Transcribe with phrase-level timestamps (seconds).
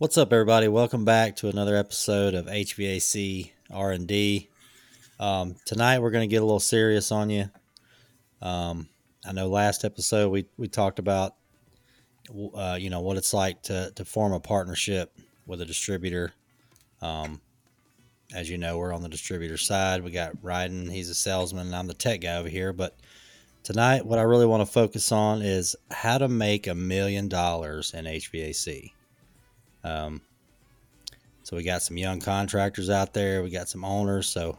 [0.00, 0.68] What's up, everybody?
[0.68, 4.48] Welcome back to another episode of HVAC R and D.
[5.18, 7.50] Um, tonight we're going to get a little serious on you.
[8.40, 8.88] Um,
[9.26, 11.34] I know last episode we we talked about
[12.54, 16.32] uh, you know what it's like to to form a partnership with a distributor.
[17.02, 17.40] Um,
[18.32, 20.04] as you know, we're on the distributor side.
[20.04, 22.72] We got Ryden, he's a salesman, and I'm the tech guy over here.
[22.72, 22.96] But
[23.64, 27.94] tonight, what I really want to focus on is how to make a million dollars
[27.94, 28.92] in HVAC.
[29.84, 30.20] Um,
[31.42, 33.42] so we got some young contractors out there.
[33.42, 34.28] We got some owners.
[34.28, 34.58] So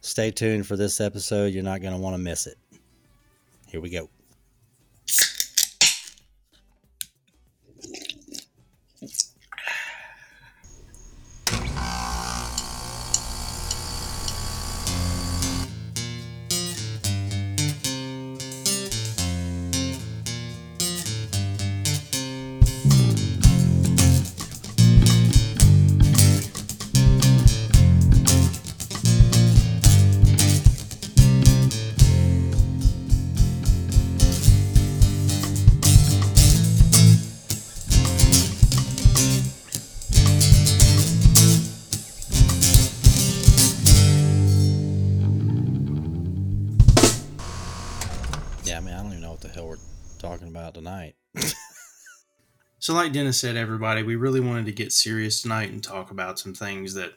[0.00, 1.52] stay tuned for this episode.
[1.52, 2.58] You're not going to want to miss it.
[3.68, 4.08] Here we go.
[52.90, 56.40] So, like Dennis said, everybody, we really wanted to get serious tonight and talk about
[56.40, 57.12] some things that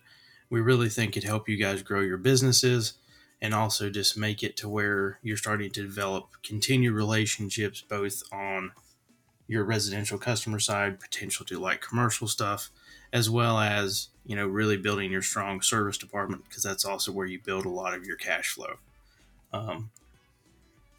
[0.52, 2.94] we really think could help you guys grow your businesses
[3.42, 8.74] and also just make it to where you're starting to develop continued relationships both on
[9.48, 12.70] your residential customer side, potential to like commercial stuff,
[13.12, 17.26] as well as, you know, really building your strong service department because that's also where
[17.26, 18.76] you build a lot of your cash flow.
[19.52, 19.90] Um,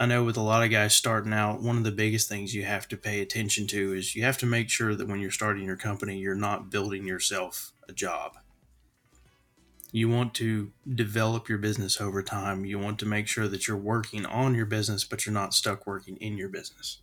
[0.00, 2.64] I know with a lot of guys starting out, one of the biggest things you
[2.64, 5.64] have to pay attention to is you have to make sure that when you're starting
[5.64, 8.36] your company, you're not building yourself a job.
[9.92, 12.64] You want to develop your business over time.
[12.64, 15.86] You want to make sure that you're working on your business, but you're not stuck
[15.86, 17.00] working in your business.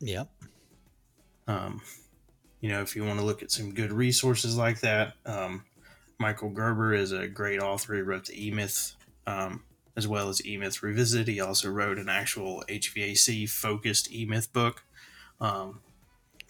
[0.00, 0.28] Yep.
[1.46, 1.80] Um,
[2.60, 5.64] you know, if you want to look at some good resources like that, um,
[6.18, 7.94] Michael Gerber is a great author.
[7.94, 8.96] He wrote the E Myth
[9.28, 9.62] um,
[9.98, 11.26] as well as E Myth Revisited.
[11.26, 14.84] He also wrote an actual HVAC focused E Myth book.
[15.40, 15.80] Um,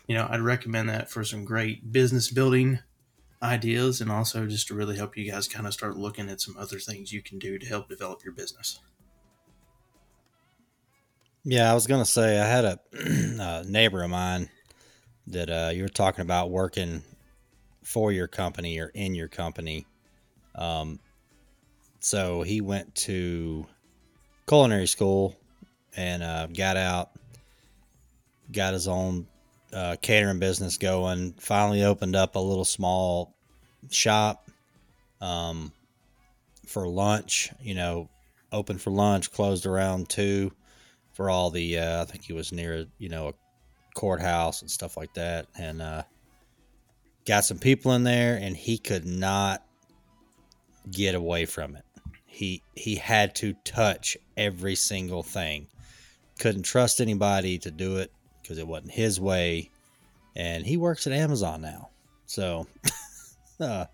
[0.06, 2.80] you know, I'd recommend that for some great business building
[3.42, 6.58] ideas and also just to really help you guys kind of start looking at some
[6.58, 8.80] other things you can do to help develop your business.
[11.42, 14.50] Yeah, I was gonna say I had a, a neighbor of mine
[15.28, 17.02] that uh, you were talking about working
[17.82, 19.86] for your company or in your company.
[20.54, 21.00] Um,
[22.00, 23.66] so he went to
[24.46, 25.36] culinary school
[25.96, 27.10] and uh, got out,
[28.52, 29.26] got his own
[29.72, 31.34] uh, catering business going.
[31.38, 33.34] Finally, opened up a little small
[33.90, 34.48] shop
[35.20, 35.72] um,
[36.66, 37.50] for lunch.
[37.60, 38.08] You know,
[38.52, 40.52] open for lunch, closed around two
[41.12, 41.78] for all the.
[41.78, 43.34] Uh, I think he was near you know a
[43.94, 46.02] courthouse and stuff like that, and uh,
[47.26, 49.64] got some people in there, and he could not
[50.90, 51.84] get away from it.
[52.28, 55.66] He he had to touch every single thing.
[56.38, 59.70] Couldn't trust anybody to do it because it wasn't his way.
[60.36, 61.88] And he works at Amazon now,
[62.26, 62.68] so
[63.60, 63.86] uh,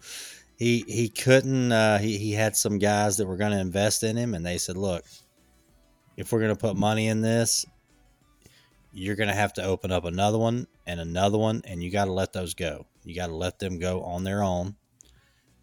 [0.57, 1.73] he he couldn't.
[1.73, 4.59] Uh, he he had some guys that were going to invest in him, and they
[4.59, 5.05] said, "Look,
[6.17, 7.65] if we're going to put money in this,
[8.93, 12.07] you're going to have to open up another one and another one, and you got
[12.07, 12.85] to let those go.
[13.05, 14.77] You got to let them go on their own.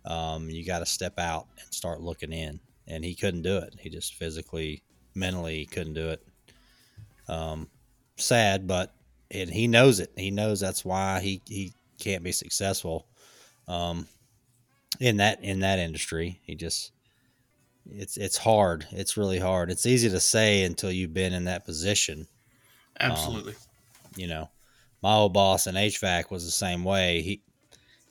[0.06, 3.76] Um, you got to step out and start looking in." And he couldn't do it.
[3.80, 4.84] He just physically,
[5.16, 6.26] mentally couldn't do it.
[7.28, 7.70] Um,
[8.18, 8.94] sad, but
[9.30, 10.12] and he knows it.
[10.16, 13.08] He knows that's why he he can't be successful.
[13.68, 14.08] Um,
[15.00, 16.92] in that in that industry, he just
[17.90, 18.86] it's it's hard.
[18.92, 19.72] It's really hard.
[19.72, 22.28] It's easy to say until you've been in that position.
[23.00, 23.54] Absolutely.
[23.54, 23.58] Um,
[24.16, 24.50] you know,
[25.02, 27.22] my old boss in HVAC was the same way.
[27.22, 27.42] He,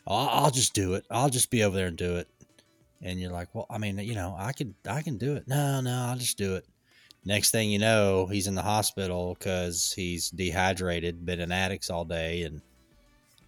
[0.07, 1.05] I'll, I'll just do it.
[1.11, 2.29] I'll just be over there and do it.
[3.03, 5.49] And you're like, well, I mean, you know, I can I can do it.
[5.49, 6.67] No, no, I'll just do it.
[7.25, 12.05] Next thing you know, he's in the hospital because he's dehydrated, been in addicts all
[12.05, 12.61] day, and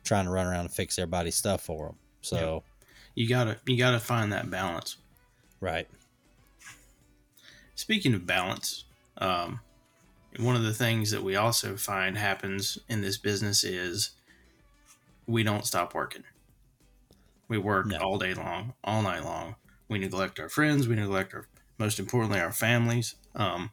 [0.04, 1.96] trying to run around and fix everybody's stuff for him.
[2.20, 2.64] So,
[3.14, 4.96] You gotta you gotta find that balance.
[5.60, 5.88] right,
[7.74, 8.84] Speaking of balance,
[9.18, 9.60] um,
[10.38, 14.10] one of the things that we also find happens in this business is
[15.26, 16.24] we don't stop working.
[17.52, 17.98] We work No.
[17.98, 19.56] all day long, all night long.
[19.86, 20.88] We neglect our friends.
[20.88, 21.46] We neglect our,
[21.76, 23.16] most importantly, our families.
[23.34, 23.72] Um,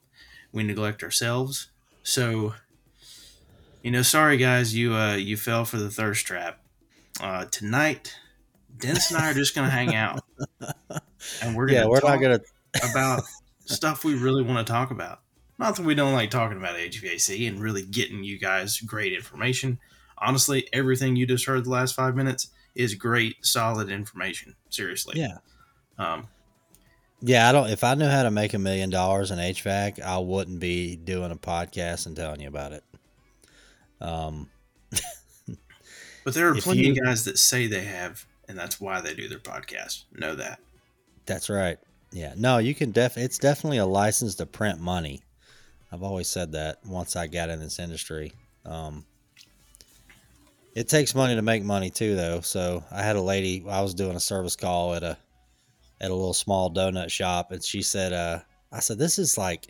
[0.51, 1.69] we neglect ourselves.
[2.03, 2.55] So
[3.81, 6.59] You know, sorry guys, you uh you fell for the thirst trap.
[7.21, 8.15] Uh, tonight,
[8.77, 10.19] Dennis and I are just gonna hang out,
[11.41, 12.41] and we're gonna yeah, we're not gonna.
[12.91, 13.23] about
[13.65, 15.21] stuff we really want to talk about.
[15.57, 19.79] Not that we don't like talking about HVAC and really getting you guys great information.
[20.17, 24.55] Honestly, everything you just heard the last five minutes is great, solid information.
[24.69, 25.19] Seriously.
[25.19, 25.37] Yeah,
[25.97, 26.27] Um,
[27.21, 27.49] yeah.
[27.49, 27.69] I don't.
[27.69, 31.31] If I knew how to make a million dollars in HVAC, I wouldn't be doing
[31.31, 32.83] a podcast and telling you about it.
[34.01, 34.49] Um,
[36.23, 39.13] but there are plenty you- of guys that say they have, and that's why they
[39.13, 40.03] do their podcast.
[40.13, 40.59] Know that.
[41.25, 41.77] That's right.
[42.11, 42.33] Yeah.
[42.37, 45.21] No, you can def it's definitely a license to print money.
[45.91, 48.33] I've always said that once I got in this industry.
[48.65, 49.05] Um
[50.75, 52.41] it takes money to make money too though.
[52.41, 55.17] So I had a lady I was doing a service call at a
[56.01, 58.39] at a little small donut shop and she said uh
[58.71, 59.67] I said this is like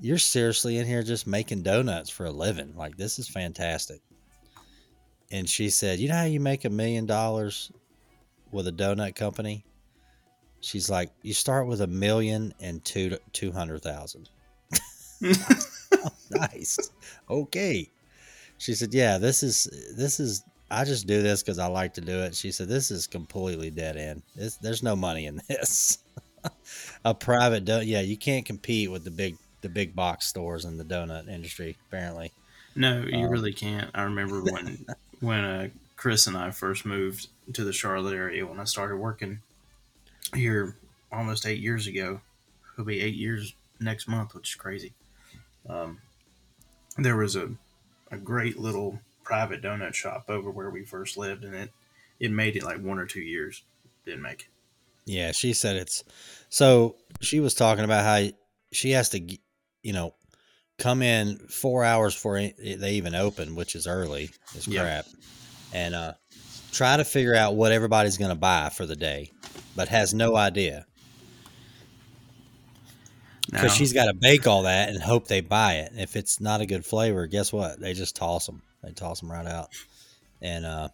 [0.00, 2.74] you're seriously in here just making donuts for a living.
[2.76, 4.00] Like this is fantastic.
[5.30, 7.70] And she said, "You know how you make a million dollars
[8.50, 9.64] with a donut company?"
[10.60, 14.30] She's like, you start with a million and two two hundred thousand.
[16.30, 16.90] nice.
[17.28, 17.90] Okay.
[18.60, 19.64] She said, yeah, this is
[19.96, 20.44] this is.
[20.70, 22.36] I just do this because I like to do it.
[22.36, 24.22] She said, this is completely dead end.
[24.36, 25.98] This, there's no money in this.
[27.04, 27.86] a private donut.
[27.86, 31.76] Yeah, you can't compete with the big the big box stores in the donut industry.
[31.88, 32.32] Apparently.
[32.76, 33.90] No, you Um, really can't.
[33.94, 34.84] I remember when
[35.20, 39.40] when uh, Chris and I first moved to the Charlotte area when I started working
[40.34, 40.76] here
[41.10, 42.20] almost eight years ago.
[42.74, 44.92] It'll be eight years next month, which is crazy.
[45.68, 45.98] Um,
[46.96, 47.50] there was a
[48.10, 51.70] a great little private donut shop over where we first lived, and it
[52.18, 53.62] it made it like one or two years.
[54.04, 54.46] Didn't make it.
[55.06, 56.04] Yeah, she said it's
[56.48, 58.30] so she was talking about how
[58.72, 59.20] she has to,
[59.82, 60.14] you know,
[60.78, 64.82] come in four hours before it- they even open, which is early as Yeah.
[64.82, 65.06] crap,
[65.72, 66.14] and uh,
[66.72, 69.30] try to figure out what everybody's going to buy for the day,
[69.76, 70.86] but has no idea
[73.50, 75.92] Because she's got to bake all that and hope they buy it.
[75.96, 77.80] If it's not a good flavor, guess what?
[77.80, 78.62] They just toss them.
[78.82, 79.70] They toss them right out,
[80.40, 80.88] and uh,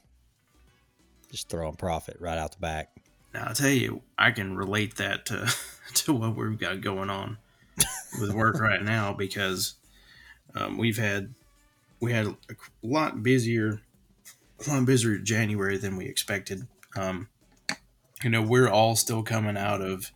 [1.31, 2.91] just throw them profit right out the back.
[3.35, 5.53] Now I'll tell you, I can relate that to
[5.95, 7.39] to what we've got going on
[8.21, 9.75] with work right now because
[10.55, 11.35] um, we've had
[12.01, 12.37] we had a
[12.83, 13.81] lot busier,
[14.67, 16.67] a lot busier January than we expected.
[16.97, 17.29] Um,
[18.23, 20.11] you know, we're all still coming out of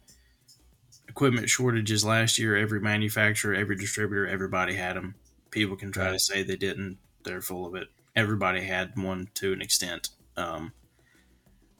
[1.11, 2.57] equipment shortages last year.
[2.57, 5.17] Every manufacturer, every distributor, everybody had them.
[5.51, 7.89] People can try to say they didn't; they're full of it.
[8.17, 10.11] Everybody had one to an extent.
[10.37, 10.73] Um,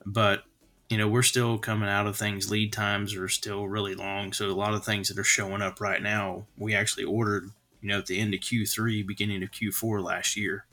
[0.05, 0.45] but
[0.89, 4.51] you know we're still coming out of things lead times are still really long so
[4.51, 7.51] a lot of things that are showing up right now we actually ordered
[7.81, 10.67] you know at the end of q3 beginning of q4 last year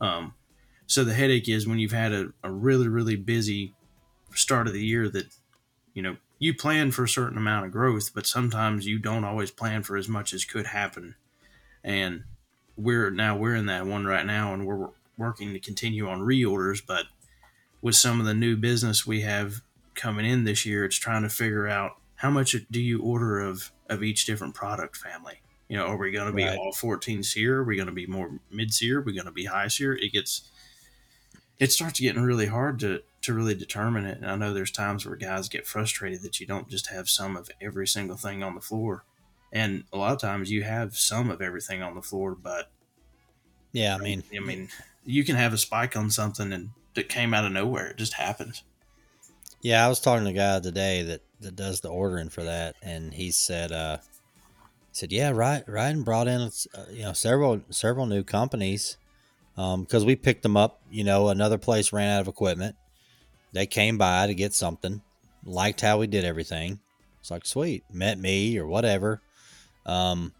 [0.00, 0.34] um,
[0.86, 3.74] so the headache is when you've had a, a really really busy
[4.34, 5.26] start of the year that
[5.94, 9.50] you know you plan for a certain amount of growth but sometimes you don't always
[9.50, 11.14] plan for as much as could happen
[11.84, 12.24] and
[12.76, 16.82] we're now we're in that one right now and we're working to continue on reorders
[16.84, 17.06] but
[17.82, 19.60] with some of the new business we have
[19.94, 23.70] coming in this year, it's trying to figure out how much do you order of
[23.90, 25.42] of each different product family.
[25.68, 26.56] You know, are we going to be Right.
[26.58, 27.58] all 14 SEER?
[27.58, 29.00] Are we going to be more mid SEER?
[29.00, 29.94] Are we going to be high SEER?
[29.94, 30.50] It gets
[31.58, 34.18] it starts getting really hard to to really determine it.
[34.18, 37.36] And I know there's times where guys get frustrated that you don't just have some
[37.36, 39.04] of every single thing on the floor.
[39.52, 42.70] And a lot of times you have some of everything on the floor, but
[43.72, 44.68] Yeah, I mean, I mean,
[45.04, 47.88] you can have a spike on something and that came out of nowhere.
[47.88, 48.62] It just happens.
[49.60, 52.74] Yeah, I was talking to a guy today that, that does the ordering for that,
[52.82, 57.62] and he said, uh, he said, yeah, right, Ryden brought in, uh, you know, several
[57.70, 58.96] several new companies,
[59.56, 60.82] um, because we picked them up.
[60.90, 62.76] You know, another place ran out of equipment.
[63.52, 65.02] They came by to get something,
[65.44, 66.80] liked how we did everything.
[67.20, 69.20] It's like sweet, met me or whatever,
[69.86, 70.32] um,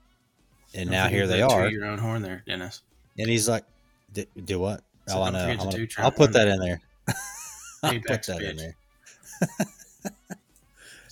[0.75, 1.69] and Don't now here they are.
[1.69, 2.83] Your own horn there, Dennis.
[3.19, 3.64] And he's like,
[4.12, 4.83] "D- "Do what?
[5.07, 5.57] So oh, I know.
[5.57, 6.81] Gonna, I'll put that in there.
[7.83, 8.76] I'll put that in there.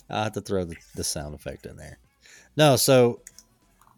[0.09, 1.97] I'll have to throw the, the sound effect in there.
[2.57, 3.21] No, so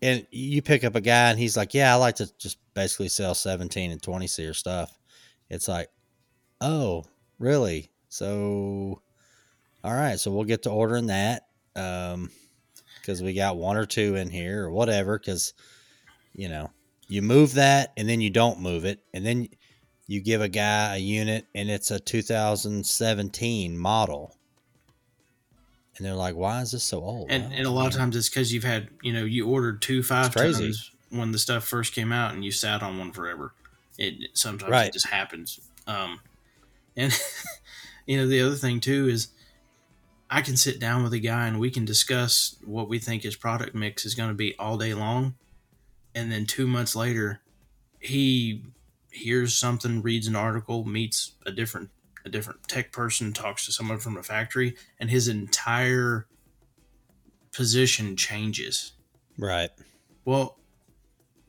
[0.04, 3.08] and you pick up a guy and he's like, Yeah, I like to just basically
[3.08, 5.00] sell 17 and 20 seer stuff.
[5.50, 5.90] It's like,
[6.62, 7.06] Oh,
[7.40, 7.90] really?
[8.14, 9.02] So
[9.84, 11.48] all right, so we'll get to ordering that.
[11.76, 12.30] Um
[13.02, 15.54] because we got one or two in here or whatever, because
[16.34, 16.70] you know,
[17.08, 19.50] you move that and then you don't move it, and then
[20.06, 24.38] you give a guy a unit and it's a 2017 model
[25.98, 28.30] and they're like why is this so old And, and a lot of times it's
[28.30, 32.12] because you've had, you know, you ordered two five tons when the stuff first came
[32.12, 33.54] out and you sat on one forever.
[33.98, 34.88] It sometimes Right.
[34.88, 35.60] it just happens.
[35.88, 36.20] Um,
[36.96, 37.12] and
[38.06, 39.30] you know the other thing too is
[40.30, 43.36] I can sit down with a guy and we can discuss what we think his
[43.36, 45.36] product mix is going to be all day long,
[46.16, 47.42] and then two months later,
[48.00, 48.64] he
[49.12, 51.90] hears something, reads an article, meets a different
[52.26, 56.26] a different tech person, talks to someone from a factory, and his entire
[57.52, 58.94] position changes.
[59.38, 59.70] Right.
[60.26, 60.58] Well,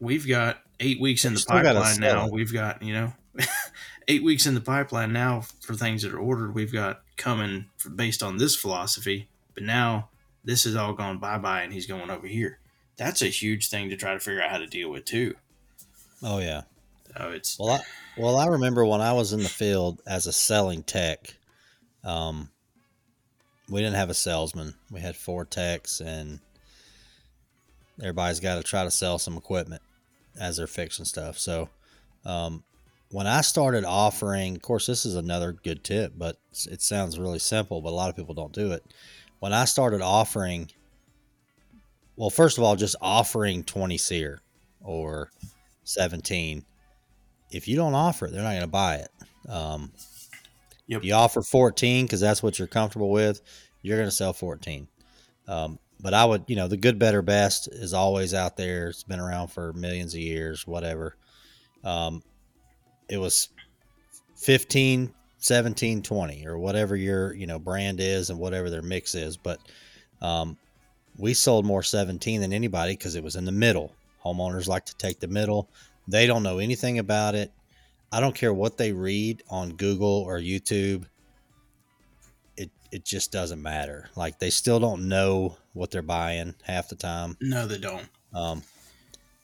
[0.01, 2.29] we've got eight weeks in the pipeline now.
[2.29, 3.13] We've got, you know,
[4.09, 6.55] eight weeks in the pipeline now for things that are ordered.
[6.55, 10.09] We've got coming based on this philosophy, but now
[10.45, 12.59] this has all gone bye bye and he's going over here.
[12.97, 15.35] That's a huge thing to try to figure out how to deal with, too.
[16.23, 16.63] Oh yeah.
[17.17, 17.81] So it's, Well, I,
[18.17, 21.35] well, I remember when I was in the field as a selling tech.
[22.03, 22.51] Um,
[23.69, 24.75] we didn't have a salesman.
[24.91, 26.41] We had four techs, and
[28.01, 29.83] everybody's got to try to sell some equipment
[30.39, 31.39] as they're fixing stuff.
[31.39, 31.69] So,
[32.25, 32.63] um,
[33.15, 36.37] when I started offering, of course, this is another good tip, but
[36.69, 38.83] it sounds really simple, but a lot of people don't do it.
[39.39, 40.71] When I started offering,
[42.17, 44.41] well, first of all, just offering 20 seer
[44.83, 45.31] or
[45.85, 46.65] 17
[47.51, 49.11] if you don't offer it, they're not going to buy it.
[49.49, 49.93] Um,
[50.87, 51.05] Yep.
[51.05, 53.41] You offer 14 because that's what you're comfortable with,
[53.83, 54.87] you're going to sell 14.
[55.49, 58.89] Um, but I would, you know, the good, better, best is always out there.
[58.89, 61.17] It's been around for millions of years, whatever.
[61.83, 62.23] Um,
[63.09, 63.49] it was
[64.37, 69.37] 15, 17, 20, or whatever your, you know, brand is and whatever their mix is.
[69.37, 69.61] But
[70.23, 70.57] um,
[71.19, 73.95] we sold more 17 than anybody because it was in the middle.
[74.25, 75.69] Homeowners like to take the middle.
[76.09, 77.53] They don't know anything about it.
[78.11, 81.07] I don't care what they read on Google or YouTube.
[82.57, 84.09] It it just doesn't matter.
[84.15, 87.37] Like they still don't know what they're buying half the time.
[87.41, 88.09] no, they don't.
[88.33, 88.63] Um,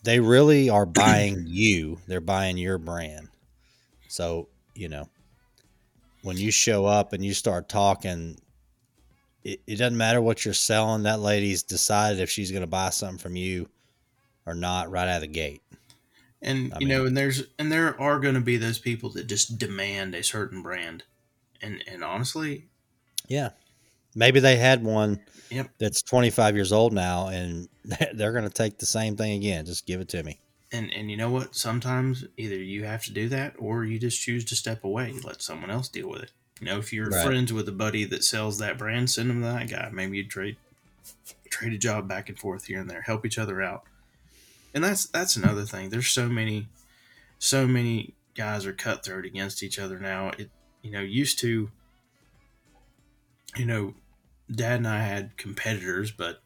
[0.04, 1.98] they really are buying you.
[2.06, 3.28] They're buying your brand.
[4.10, 5.08] So you know,
[6.22, 8.36] when you show up and you start talking,
[9.44, 11.04] it, it doesn't matter what you're selling.
[11.04, 13.68] That lady's decided if she's going to buy something from you
[14.46, 15.62] or not right out of the gate.
[16.42, 19.26] And I you know, and there's and there are going to be those people that
[19.26, 21.04] just demand a certain brand,
[21.62, 22.66] and and honestly,
[23.28, 23.50] Yeah.
[24.16, 25.70] Maybe they had one Yep.
[25.78, 27.68] that's 25 years old now and
[28.14, 29.66] they're going to take the same thing again.
[29.66, 30.40] Just give it to me.
[30.72, 31.54] And and you know what?
[31.56, 35.42] Sometimes either you have to do that, or you just choose to step away, let
[35.42, 36.32] someone else deal with it.
[36.60, 37.24] You know, if you're Right.
[37.24, 39.88] friends with a buddy that sells that brand, send them to that guy.
[39.92, 40.56] Maybe you trade
[41.50, 43.84] trade a job back and forth here and there, help each other out.
[44.72, 45.90] And that's that's another thing.
[45.90, 46.68] There's so many,
[47.38, 50.30] so many guys are cutthroat against each other now.
[50.38, 50.50] It
[50.82, 51.70] you know used to.
[53.56, 53.94] You know,
[54.48, 56.40] Dad and I had competitors, but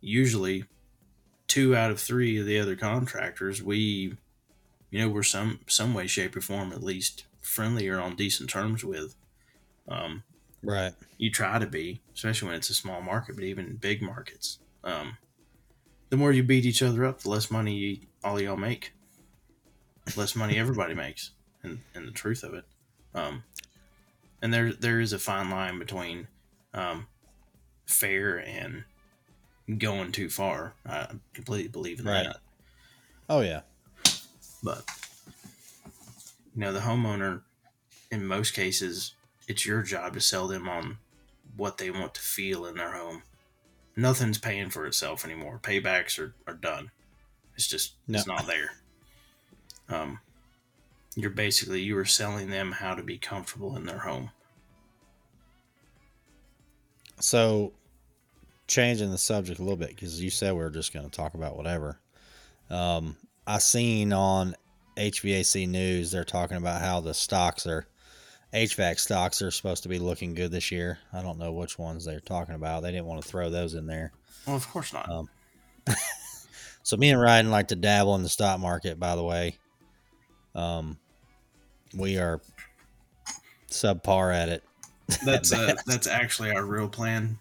[0.00, 0.64] usually
[1.48, 4.16] two out of three of the other contractors we
[4.90, 8.48] you know we're some some way shape or form at least friendly or on decent
[8.48, 9.14] terms with
[9.88, 10.22] um
[10.62, 10.92] Right.
[11.18, 14.58] you try to be especially when it's a small market but even big markets.
[14.84, 15.16] Um
[16.10, 18.92] the more you beat each other up the less money you, all y'all make.
[20.16, 21.30] Less money everybody makes
[21.62, 22.64] and and the truth of it.
[23.14, 23.44] Um
[24.42, 26.26] and there there is a fine line between
[26.74, 27.06] um
[27.86, 28.84] fair and
[29.76, 30.74] going too far.
[30.86, 32.24] I completely believe in Right.
[32.24, 32.40] that
[33.28, 33.60] Oh, yeah.
[34.62, 34.84] but
[36.54, 37.42] you know the homeowner
[38.10, 39.14] in most cases
[39.46, 40.98] it's your job to sell them on
[41.56, 43.22] what they want to feel in their home.
[43.96, 45.58] Nothing's paying for itself anymore.
[45.62, 46.90] Paybacks are, are done.
[47.56, 48.72] It's just it's not there.
[49.88, 50.20] Um
[51.16, 54.30] you're basically you are selling them how to be comfortable in their home.
[57.20, 57.72] So,
[58.68, 61.34] changing the subject a little bit because you said we were just going to talk
[61.34, 61.98] about whatever.
[62.70, 64.54] Um, I seen on
[64.96, 67.86] HVAC news they're talking about how the stocks are
[68.54, 70.98] HVAC stocks are supposed to be looking good this year.
[71.12, 72.82] I don't know which ones they're talking about.
[72.82, 74.12] They didn't want to throw those in there.
[74.46, 75.28] well of course not Um,
[76.88, 78.98] So me and Ryden like to dabble in the stock market.
[78.98, 79.58] By the way,
[80.54, 80.96] um,
[81.94, 82.40] we are
[83.70, 84.64] subpar at it.
[85.22, 87.36] that's uh, that's actually our real plan.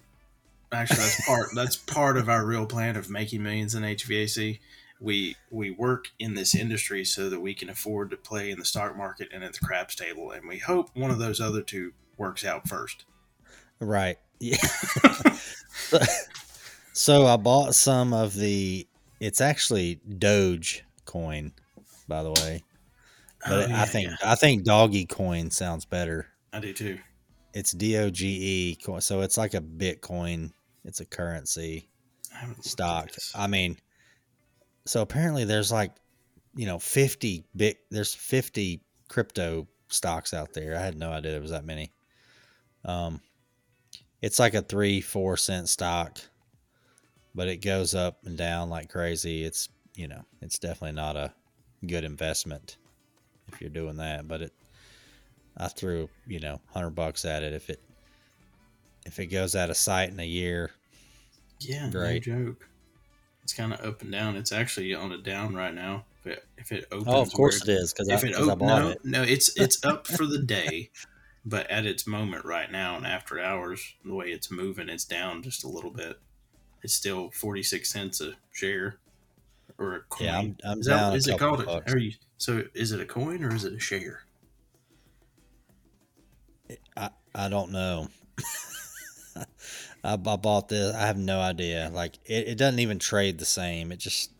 [0.72, 4.60] Actually, that's part that's part of our real plan of making millions in HVAC.
[5.00, 8.66] We we work in this industry so that we can afford to play in the
[8.66, 11.94] stock market and at the craps table, and we hope one of those other two
[12.18, 13.06] works out first.
[13.80, 14.18] Right.
[14.40, 14.58] Yeah.
[16.94, 18.88] so I bought some of the.
[19.20, 21.54] It's actually Doge coin,
[22.08, 22.64] by the way.
[23.48, 24.16] But Oh, I think yeah.
[24.24, 26.28] I think Doggy coin sounds better.
[26.54, 27.00] I do too.
[27.54, 30.52] It's D O G E coin, so it's like a Bitcoin.
[30.88, 31.90] It's a currency
[32.34, 33.12] I haven't looked at stock.
[33.36, 33.78] I mean,
[34.86, 35.92] so apparently there's like,
[36.56, 40.76] you know, 50 big, there's 50 crypto stocks out there.
[40.76, 41.92] I had no idea there was that many.
[42.86, 43.22] Um,
[44.22, 46.20] it's like a three, four cent stock,
[47.36, 49.44] but it goes up and down like crazy.
[49.44, 51.34] It's, you know, it's definitely not a
[51.86, 52.78] good investment
[53.52, 54.54] if you're doing that, but it,
[55.58, 57.54] I threw, you know, hundred bucks at it.
[57.54, 57.82] If it,
[59.08, 60.72] if it goes out of sight in a year,
[61.60, 62.28] Yeah, Great.
[62.28, 62.70] no joke.
[63.44, 64.36] It's kind of up and down.
[64.36, 66.04] It's actually on a down right now.
[66.20, 68.42] If it, if it opens, oh, of course where it is because If it I
[68.42, 69.00] op- bought no, it.
[69.06, 70.90] no, it's it's up for the day,
[71.46, 75.42] but at its moment right now and after hours, the way it's moving, it's down
[75.42, 76.20] just a little bit.
[76.84, 78.98] It's still forty six cents a share,
[79.78, 80.28] or a coin.
[80.28, 81.62] Yeah, I'm, I'm is down that is it called?
[81.62, 84.24] A, are you, so is it a coin or is it a share?
[86.98, 88.10] I, I don't know.
[90.04, 90.96] I, I bought this.
[90.96, 91.90] I have no idea.
[91.94, 93.92] Like it, it doesn't even trade the same.
[93.92, 94.32] It just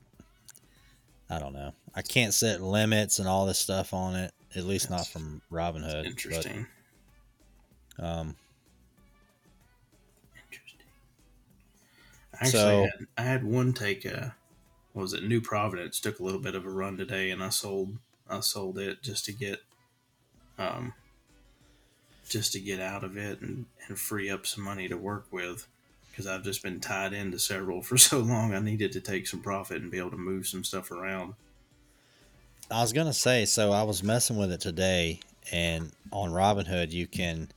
[1.30, 1.74] I don't know.
[1.94, 4.32] I can't set limits and all this stuff on it.
[4.56, 6.06] At least not from Robinhood.
[6.06, 6.68] Interesting.
[7.98, 8.36] But, um,
[10.46, 10.86] Interesting.
[12.34, 14.36] I actually So- had, I had one take a
[14.94, 17.50] what was it New Providence took a little bit of a run today and I
[17.50, 17.98] sold
[18.30, 19.60] I sold it just to get
[20.58, 20.94] um
[22.28, 25.68] just to get out of it and, and free up some money to work with
[26.10, 29.42] because I've just been tied into several for so long I needed to take some
[29.42, 31.36] profit and be able to move some stuff around.
[32.70, 33.46] I was gonna say.
[33.46, 37.50] So I was messing with it today, and on Robinhood you can.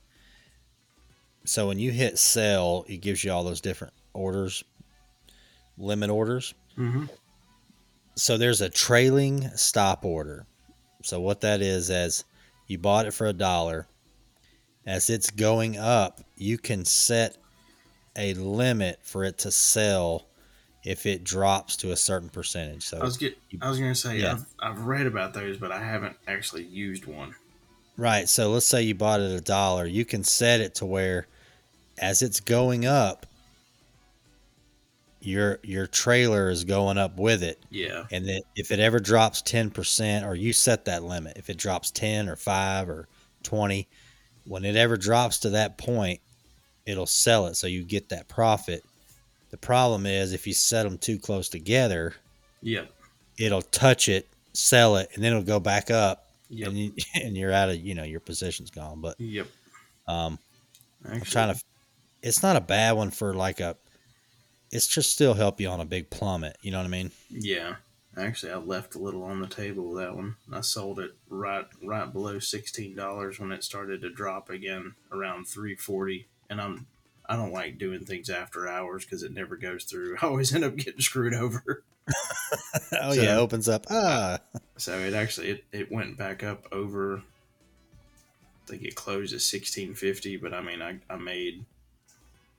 [1.43, 4.63] So when you hit sell, it gives you all those different orders,
[5.77, 6.53] limit orders.
[6.77, 7.03] Mm-hmm.
[8.15, 10.45] so there's a trailing stop order.
[11.03, 12.23] So what that is as
[12.67, 13.87] you bought it for a dollar,
[14.85, 17.37] as it's going up, you can set
[18.15, 20.27] a limit for it to sell
[20.83, 22.83] if it drops to a certain percentage.
[22.83, 24.33] So I was get I was gonna say Yeah.
[24.33, 27.35] I've, I've read about those but I haven't actually used one.
[27.97, 31.27] right, so let's say you bought it a dollar, you can set it to where
[31.99, 33.27] as it's going up,
[35.21, 37.63] your your trailer is going up with it.
[37.69, 38.05] Yeah.
[38.11, 41.91] And then if it ever drops 10%, or you set that limit, if it drops
[41.91, 43.07] 10 or 5 or
[43.43, 43.87] 20,
[44.45, 46.19] when it ever drops to that point,
[46.85, 48.83] it'll sell it so you get that profit.
[49.51, 52.15] The problem is if you set them too close together,
[52.61, 52.91] Yep.
[53.37, 56.67] it'll touch it, sell it, and then it'll go back up, Yep.
[56.69, 59.01] and, you, and you're out of, you know, your position's gone.
[59.01, 59.47] But Yep.
[60.07, 60.39] um,
[61.03, 61.61] Actually, I'm trying to,
[62.21, 63.75] it's not a bad one for like a,
[64.71, 66.55] it's just still help you on a big plummet.
[66.61, 67.11] You know what I mean?
[67.29, 67.75] Yeah,
[68.17, 70.35] actually, I left a little on the table with that one.
[70.51, 75.45] I sold it right right below sixteen dollars when it started to drop again, around
[75.47, 76.27] three forty.
[76.49, 76.87] And I'm
[77.27, 80.17] I don't like doing things after hours because it never goes through.
[80.21, 81.83] I always end up getting screwed over.
[83.01, 83.37] oh, So- yeah.
[83.37, 83.85] Opens up.
[83.89, 84.39] Ah.
[84.77, 87.17] So it actually it, it went back up over.
[88.63, 91.63] I think it closed at sixteen fifty, but I mean I, I made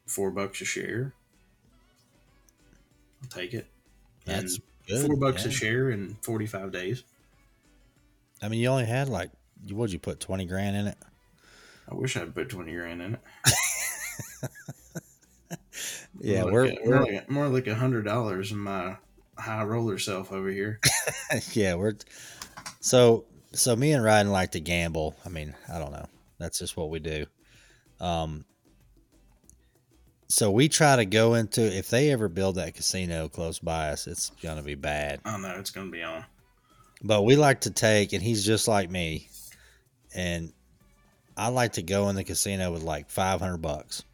[0.06, 1.12] four bucks a share.
[3.22, 3.66] I'll take it.
[4.24, 5.06] That's and good.
[5.06, 5.48] four bucks yeah.
[5.48, 7.04] a share in forty five days.
[8.42, 9.30] I mean, you only had like,
[9.64, 10.98] you what'd you put twenty grand in it?
[11.90, 13.20] I wish I'd put twenty grand in it.
[16.22, 18.58] Yeah, more we're, like a, we're more like a, more like a hundred dollars in
[18.58, 18.96] my
[19.36, 20.78] high roller self over here.
[21.52, 21.94] yeah we're
[22.80, 25.16] so so me and Ryden like to gamble.
[25.26, 26.06] I mean, I don't know.
[26.38, 27.26] That's just what we do.
[28.00, 28.44] Um,
[30.32, 34.06] so we try to go into if they ever build that casino close by us,
[34.06, 35.20] it's gonna be bad.
[35.26, 36.24] I know it's gonna be on.
[37.04, 39.28] But we like to take, and he's just like me,
[40.14, 40.50] and
[41.36, 44.04] I like to go in the casino with like five hundred bucks.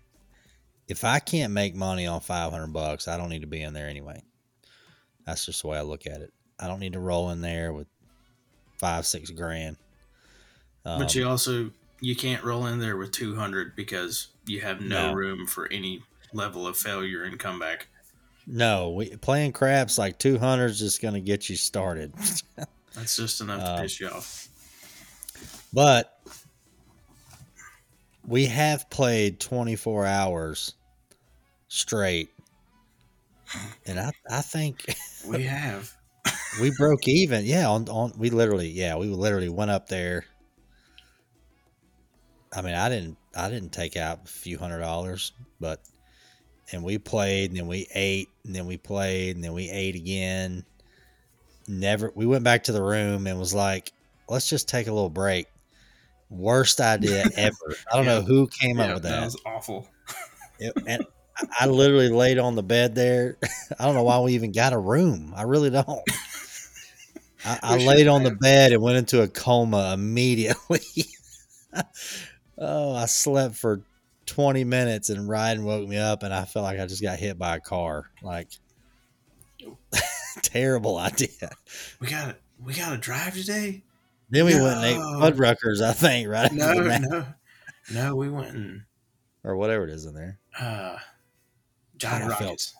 [0.88, 3.72] If I can't make money on five hundred bucks, I don't need to be in
[3.72, 4.20] there anyway.
[5.24, 6.32] That's just the way I look at it.
[6.58, 7.86] I don't need to roll in there with
[8.78, 9.76] five, six grand.
[10.84, 14.80] Um, but you also you can't roll in there with two hundred because you have
[14.80, 15.14] no, No.
[15.14, 17.88] room for any level of failure and comeback.
[18.46, 22.12] no, we, playing craps like two hundred is just going to get you started.
[22.94, 24.48] That's just enough Uh, to piss you off.
[25.72, 26.18] But
[28.26, 30.74] we have played 24 hours
[31.68, 32.30] straight.
[33.86, 34.84] And I, I think
[35.26, 35.92] We have.
[36.60, 37.44] we broke even.
[37.44, 40.24] Yeah, on, on we literally, yeah, we literally went up there.
[42.58, 45.80] I mean, I didn't I didn't take out a few hundred dollars, but
[46.72, 49.94] and we played and then we ate and then we played and then we ate
[49.94, 50.64] again.
[51.68, 53.92] Never we went back to the room and was like,
[54.28, 55.46] let's just take a little break.
[56.30, 57.76] Worst idea ever.
[57.92, 59.20] I don't know who came yeah, up with that.
[59.20, 59.24] that.
[59.24, 59.88] was awful.
[60.58, 61.06] It- and
[61.60, 63.38] I literally laid on the bed there.
[63.78, 65.32] I don't know why we even got a room.
[65.36, 66.02] I really don't.
[67.44, 70.80] I, I laid on the bed and went into a coma immediately.
[72.58, 73.82] oh, I slept for
[74.26, 77.38] 20 minutes and Ryan woke me up and I felt like I just got hit
[77.38, 78.10] by a car.
[78.22, 78.48] Like
[80.42, 81.50] terrible idea.
[82.00, 83.82] We got we got to drive today.
[84.30, 84.64] Then we no.
[84.64, 86.52] went and ate Fuddruckers, I think, right?
[86.52, 87.26] No, no,
[87.92, 88.16] no.
[88.16, 88.82] We went and
[89.44, 90.38] or whatever it is in there.
[90.58, 90.98] Uh,
[91.96, 92.76] Johnny God, Rockets.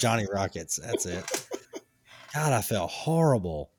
[0.00, 0.80] Johnny Rockets.
[0.82, 1.24] That's it.
[2.34, 3.70] God, I felt horrible.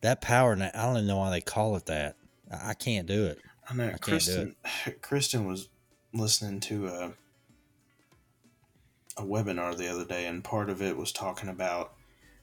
[0.00, 2.16] That power, I don't even know why they call it that.
[2.50, 3.38] I, I can't do it.
[3.68, 3.90] I know.
[3.94, 4.56] I Kristen,
[5.02, 5.68] Kristen was
[6.14, 7.12] listening to a,
[9.16, 11.92] a webinar the other day, and part of it was talking about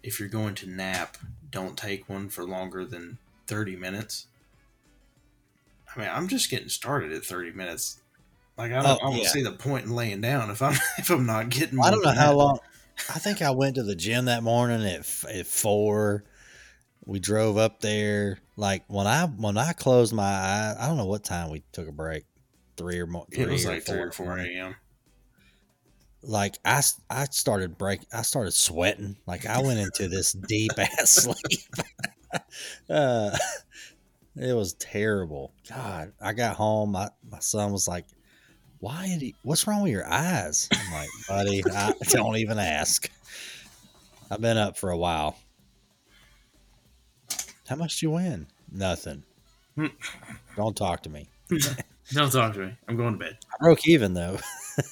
[0.03, 1.17] if you're going to nap,
[1.49, 4.27] don't take one for longer than 30 minutes.
[5.95, 7.99] I mean, I'm just getting started at 30 minutes.
[8.57, 9.27] Like I don't, oh, I don't yeah.
[9.27, 11.79] see the point in laying down if I'm if I'm not getting.
[11.79, 12.59] I don't know how long.
[13.09, 16.23] I think I went to the gym that morning at at four.
[17.05, 18.39] We drove up there.
[18.57, 21.87] Like when I when I closed my eyes, I don't know what time we took
[21.87, 22.25] a break.
[22.77, 23.25] Three or more.
[23.31, 24.75] it was like three or four a.m.
[26.21, 28.01] Like I, I started break.
[28.11, 29.17] I started sweating.
[29.27, 31.59] Like I went into this deep ass sleep.
[32.89, 33.37] uh,
[34.35, 35.53] it was terrible.
[35.69, 36.91] God, I got home.
[36.91, 38.05] My my son was like,
[38.79, 40.67] why did he, what's wrong with your eyes?
[40.71, 43.09] I'm like, buddy, I don't even ask.
[44.29, 45.37] I've been up for a while.
[47.67, 48.47] How much do you win?
[48.71, 49.23] Nothing.
[50.55, 51.27] don't talk to me.
[52.13, 52.77] don't talk to me.
[52.87, 53.37] I'm going to bed.
[53.53, 54.37] I broke even though.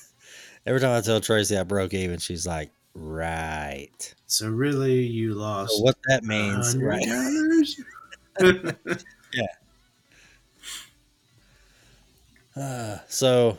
[0.65, 4.15] Every time I tell Tracy I broke even, she's like, right.
[4.27, 7.05] So really you lost so what that means, right?
[9.33, 9.45] yeah.
[12.55, 13.57] Uh, so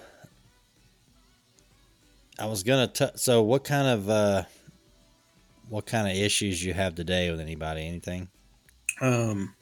[2.39, 2.89] I was gonna.
[2.89, 4.43] T- so, what kind of uh,
[5.69, 7.87] what kind of issues you have today with anybody?
[7.87, 8.29] Anything?
[9.01, 9.55] Um,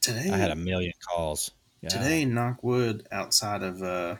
[0.00, 1.50] today I had a million calls.
[1.80, 1.88] Yeah.
[1.88, 3.06] Today, knock wood.
[3.10, 4.16] Outside of uh,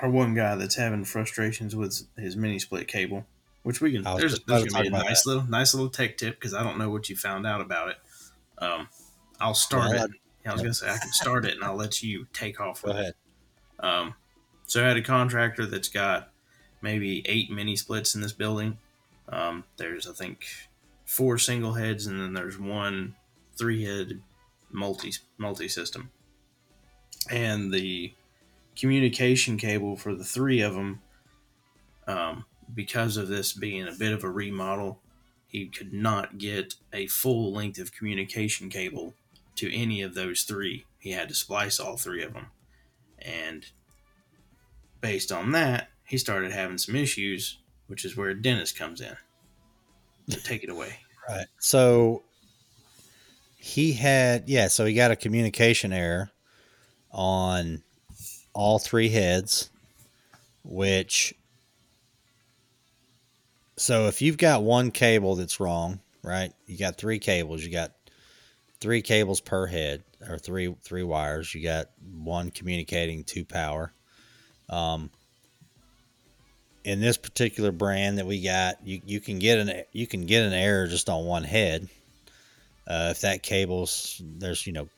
[0.00, 3.26] our one guy that's having frustrations with his mini split cable,
[3.64, 4.02] which we can.
[4.02, 5.28] There's, there's gonna be a nice that.
[5.30, 7.96] little nice little tech tip because I don't know what you found out about it.
[8.58, 8.88] Um,
[9.40, 10.10] I'll start well, it.
[10.46, 12.82] I, I was gonna say I can start it and I'll let you take off.
[12.82, 13.14] Go ahead.
[13.80, 14.14] Um,
[14.66, 16.30] so I had a contractor that's got
[16.82, 18.78] maybe eight mini splits in this building.
[19.28, 20.46] Um, there's I think
[21.08, 23.16] four single heads, and then there's one
[23.56, 24.20] three head
[24.70, 26.10] multi multi system.
[27.30, 28.12] And the
[28.76, 31.00] communication cable for the three of them,
[32.06, 32.44] um,
[32.74, 35.00] because of this being a bit of a remodel,
[35.46, 39.14] he could not get a full length of communication cable
[39.56, 40.84] to any of those three.
[40.98, 42.48] He had to splice all three of them.
[43.18, 43.64] And
[45.00, 49.16] based on that, he started having some issues, which is where Dennis comes in
[50.28, 50.94] take it away.
[51.28, 51.46] Right.
[51.58, 52.22] So
[53.56, 56.30] he had, yeah, so he got a communication error
[57.10, 57.82] on
[58.54, 59.70] all three heads,
[60.64, 61.34] which,
[63.76, 66.52] so if you've got one cable that's wrong, right?
[66.66, 67.92] You got three cables, you got
[68.80, 73.92] three cables per head or three three wires you got one communicating to power
[74.68, 75.10] um,
[76.84, 80.44] in this particular brand that we got, you, you can get an you can get
[80.44, 81.88] an error just on one head.
[82.86, 84.88] Uh, if that cable's there's you know,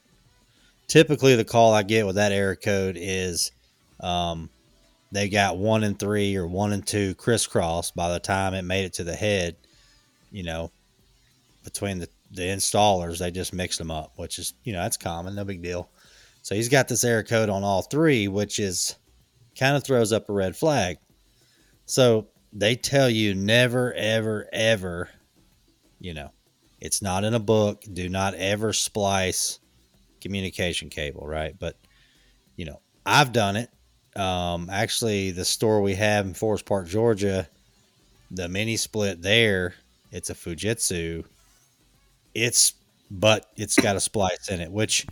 [0.86, 3.50] typically the call I get with that error code is,
[4.00, 4.48] um,
[5.12, 8.84] they got one and three or one and two crisscross by the time it made
[8.84, 9.56] it to the head.
[10.30, 10.70] You know,
[11.64, 15.34] between the the installers, they just mixed them up, which is you know that's common,
[15.34, 15.88] no big deal.
[16.42, 18.96] So he's got this error code on all three, which is
[19.58, 20.98] kind of throws up a red flag.
[21.90, 25.08] So they tell you never, ever, ever,
[25.98, 26.30] you know,
[26.80, 27.82] it's not in a book.
[27.92, 29.58] Do not ever splice
[30.20, 31.52] communication cable, right?
[31.58, 31.76] But,
[32.54, 33.70] you know, I've done it.
[34.14, 37.48] Um, actually, the store we have in Forest Park, Georgia,
[38.30, 39.74] the mini split there,
[40.12, 41.24] it's a Fujitsu.
[42.36, 42.72] It's,
[43.10, 45.08] but it's got a splice in it, which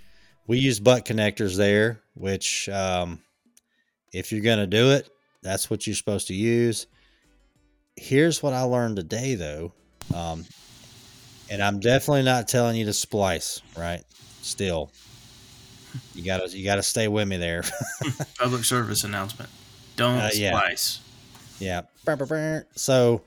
[0.46, 3.20] we use butt connectors there, which, um,
[4.12, 5.10] if you're going to do it,
[5.42, 6.86] that's what you're supposed to use.
[7.96, 9.72] Here's what I learned today, though.
[10.14, 10.44] Um,
[11.50, 14.02] and I'm definitely not telling you to splice, right?
[14.42, 14.90] Still,
[16.14, 17.62] you gotta you gotta stay with me there.
[18.38, 19.50] Public service announcement:
[19.96, 20.50] Don't uh, yeah.
[20.50, 21.00] splice.
[21.58, 21.82] Yeah.
[22.74, 23.22] So,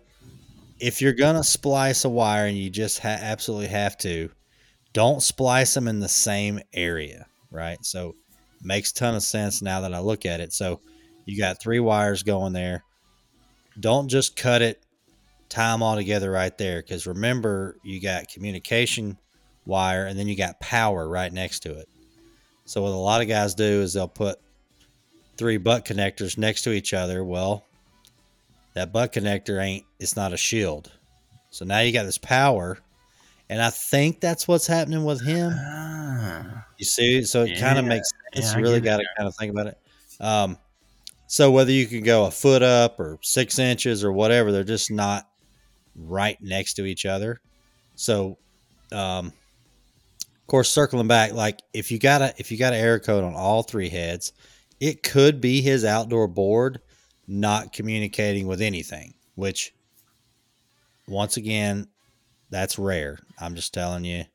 [0.80, 4.30] if you're gonna splice a wire and you just ha- absolutely have to,
[4.94, 7.84] don't splice them in the same area, right?
[7.84, 8.16] So,
[8.64, 10.54] makes ton of sense now that I look at it.
[10.54, 10.80] So,
[11.26, 12.84] You got three wires going there.
[13.80, 14.84] Don't just cut it,
[15.50, 16.82] tie them all together right there.
[16.82, 19.18] Because remember, you got communication
[19.66, 21.88] wire and then you got power right next to it.
[22.66, 24.40] So, what a lot of guys do is they'll put
[25.38, 27.24] three butt connectors next to each other.
[27.24, 27.66] Well,
[28.74, 30.92] that butt connector ain't, it's not a shield.
[31.50, 32.80] So now you got this power.
[33.50, 35.52] And I think that's what's happening with him.
[35.54, 38.52] Ah, You see, so it kind of makes sense.
[38.54, 39.78] Yeah, you really got to kind of think about it.
[40.22, 40.58] Um,
[41.32, 44.92] so whether you can go a foot up or six inches or whatever, they're just
[44.92, 45.30] not
[45.96, 47.40] right next to each other.
[47.96, 48.38] So,
[48.92, 53.00] um, of course, circling back, like if you got a if you got an air
[53.00, 54.34] code on all three heads,
[54.82, 56.82] it could be his outdoor board
[57.30, 59.74] not communicating with anything, which
[61.08, 61.88] once again,
[62.50, 63.20] that's rare.
[63.40, 64.26] I'm just telling you,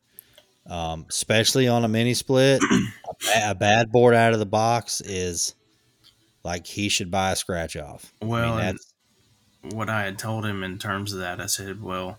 [0.66, 2.62] um, especially on a mini split,
[3.44, 5.54] a bad board out of the box is
[6.46, 8.12] like he should buy a scratch off.
[8.22, 8.78] Well, I mean,
[9.74, 12.18] what I had told him in terms of that, I said, well,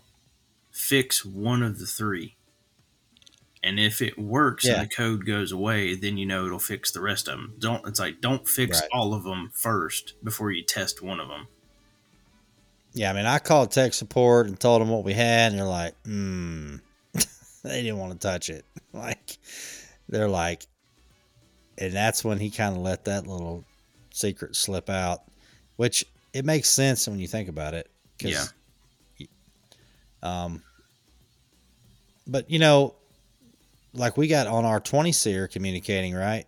[0.70, 2.36] fix one of the three.
[3.62, 4.74] And if it works Yeah.
[4.80, 7.54] and the code goes away, then you know it'll fix the rest of them.
[7.58, 8.90] Don't it's like don't fix Right.
[8.92, 11.48] all of them first before you test one of them.
[12.92, 13.10] yeah.
[13.10, 15.94] I mean, I called tech support and told them what we had, and they're like,
[16.04, 16.76] hmm.
[17.64, 18.64] they didn't want to touch it.
[18.92, 19.38] Like,
[20.08, 20.66] they're like,
[21.76, 23.64] and that's when he kind of let that little
[24.18, 25.20] secret slip out,
[25.76, 26.04] which
[26.34, 27.90] it makes sense when you think about it.
[28.18, 28.52] 'cause
[30.22, 30.62] Um,
[32.26, 32.96] but you know,
[33.94, 36.46] like we got on our 20 seer communicating, right?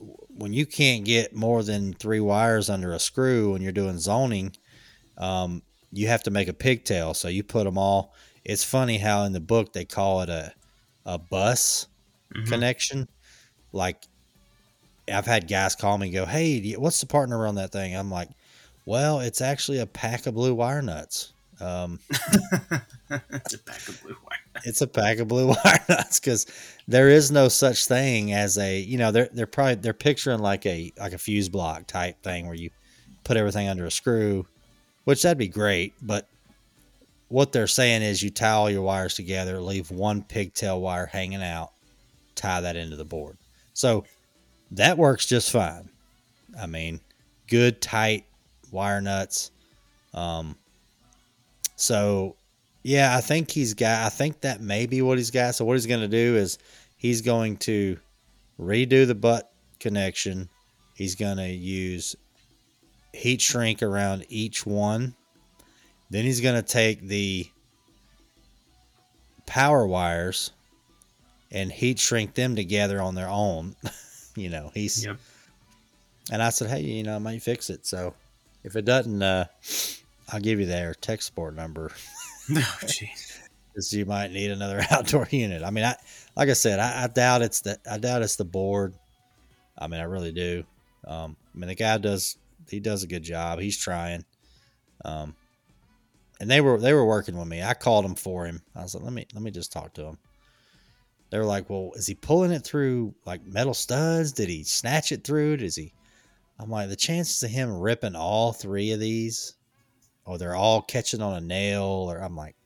[0.00, 4.54] When you can't get more than three wires under a screw when you're doing zoning,
[5.18, 7.14] um, you have to make a pigtail.
[7.14, 8.14] So you put them all.
[8.44, 10.54] It's funny how in the book they call it a
[11.06, 11.88] a bus
[12.34, 12.44] Mhm.
[12.46, 13.08] connection.
[13.72, 14.04] Like
[15.12, 17.72] I've had guys call me and go, "Hey, do you- what's the partner on that
[17.72, 18.28] thing?" I'm like,
[18.84, 21.98] "Well, it's actually a pack of blue wire nuts." Um,
[23.10, 24.38] it's a pack of blue wire.
[24.54, 24.66] Nuts.
[24.66, 26.46] it's a pack of blue wire nuts because
[26.86, 30.64] there is no such thing as a you know they're they're probably they're picturing like
[30.66, 32.70] a like a fuse block type thing where you
[33.24, 34.46] put everything under a screw,
[35.04, 35.94] which that'd be great.
[36.00, 36.26] But
[37.28, 41.42] what they're saying is you tie all your wires together, leave one pigtail wire hanging
[41.42, 41.72] out,
[42.34, 43.36] tie that into the board.
[43.74, 44.04] So
[44.72, 45.88] that works just fine.
[46.60, 47.00] I mean,
[47.46, 48.26] good tight
[48.70, 49.50] wire nuts.
[50.14, 50.56] Um,
[51.76, 52.36] so
[52.82, 54.06] yeah, I think he's got.
[54.06, 55.54] I think that may be what he's got.
[55.54, 56.58] So what he's going to do is
[56.96, 57.98] he's going to
[58.58, 60.48] redo the butt connection.
[60.94, 62.16] He's going to use
[63.12, 65.14] heat shrink around each one.
[66.10, 67.46] Then he's going to take the
[69.46, 70.52] power wires
[71.50, 73.76] and heat shrink them together on their own.
[74.38, 75.18] you know, he's Yep.
[76.32, 77.86] and I said, hey, you know, I might fix it.
[77.86, 78.14] So
[78.64, 79.46] if it doesn't, uh,
[80.32, 81.90] I'll give you their tech support number
[82.50, 83.38] Oh, jeez.
[83.72, 85.62] because you might need another outdoor unit.
[85.62, 85.96] I mean, I
[86.36, 88.94] like I said, I, I doubt it's the I doubt it's the board.
[89.78, 90.64] I mean, I really do.
[91.06, 92.36] Um, I mean, the guy does
[92.68, 93.58] he does a good job.
[93.60, 94.24] He's trying.
[95.04, 95.34] Um,
[96.40, 97.62] and they were they were working with me.
[97.62, 98.62] I called him for him.
[98.74, 100.18] I was like, let me let me just talk to him.
[101.30, 104.32] They were like, well, is he pulling it through like metal studs?
[104.32, 105.58] Did he snatch it through?
[105.58, 105.92] Does he?
[106.58, 109.54] I'm like, the chances of him ripping all three of these,
[110.24, 112.56] or they're all catching on a nail, or I'm like,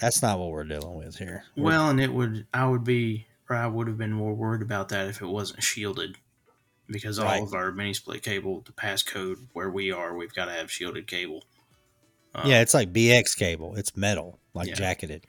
[0.00, 1.44] that's not what we're dealing with here.
[1.56, 4.62] We're- Well, and it would I would be or I would have been more worried
[4.62, 6.16] about that if it wasn't shielded.
[6.88, 7.38] Because Right.
[7.40, 10.70] all of our mini split cable, the passcode where we are, we've got to have
[10.70, 11.44] shielded cable.
[12.34, 13.74] Um, yeah, it's like BX cable.
[13.76, 14.74] It's metal, like Yeah.
[14.74, 15.26] jacketed.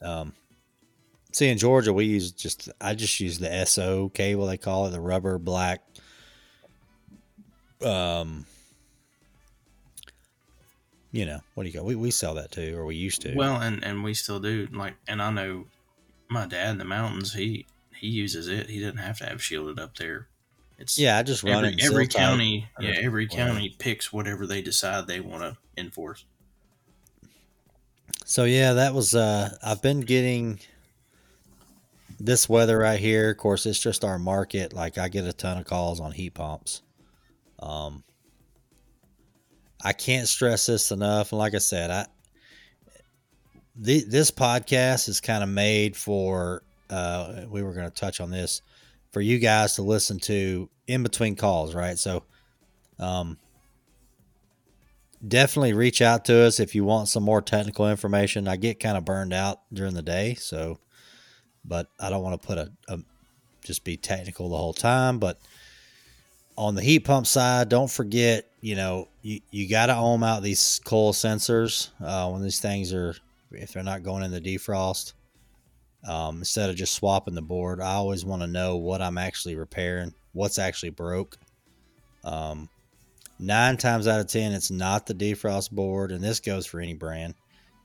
[0.00, 0.34] Um,
[1.36, 4.46] see, in Georgia, we use just I just use the SO cable.
[4.46, 5.82] They call it the rubber black.
[7.84, 8.46] Um,
[11.12, 11.84] you know what do you got?
[11.84, 13.34] We we sell that too, or we used to.
[13.34, 15.66] Well, and and we still do like, and I know
[16.28, 17.34] my dad in the mountains.
[17.34, 18.70] He he uses it.
[18.70, 20.28] He doesn't have to have shielded up there.
[20.78, 21.84] It's yeah, I just run Every, it.
[21.84, 22.18] every seal tight.
[22.18, 26.24] county, yeah, every county picks whatever they decide they want to enforce.
[28.24, 30.60] So yeah, that was uh I've been getting
[32.18, 33.30] this weather right here.
[33.30, 34.72] Of course, it's just our market.
[34.72, 36.82] Like I get a ton of calls on heat pumps.
[37.58, 38.04] Um
[39.82, 41.32] I can't stress this enough.
[41.32, 42.06] And like I said, I
[43.74, 48.62] this podcast is kind of made for uh we were going to touch on this
[49.12, 51.98] for you guys to listen to in between calls, right?
[51.98, 52.24] So
[52.98, 53.38] um
[55.26, 58.48] definitely reach out to us if you want some more technical information.
[58.48, 60.78] I get kind of burned out during the day, so
[61.66, 62.98] but I don't want to put a, a
[63.64, 65.18] just be technical the whole time.
[65.18, 65.38] But
[66.56, 70.42] on the heat pump side, don't forget, you know, you, you got to ohm out
[70.42, 73.14] these coil sensors uh, when these things are,
[73.50, 75.12] if they're not going in the defrost.
[76.06, 79.56] Um, instead of just swapping the board, I always want to know what I'm actually
[79.56, 81.36] repairing, what's actually broke.
[82.22, 82.68] Um,
[83.40, 86.94] nine times out of ten, it's not the defrost board, and this goes for any
[86.94, 87.34] brand.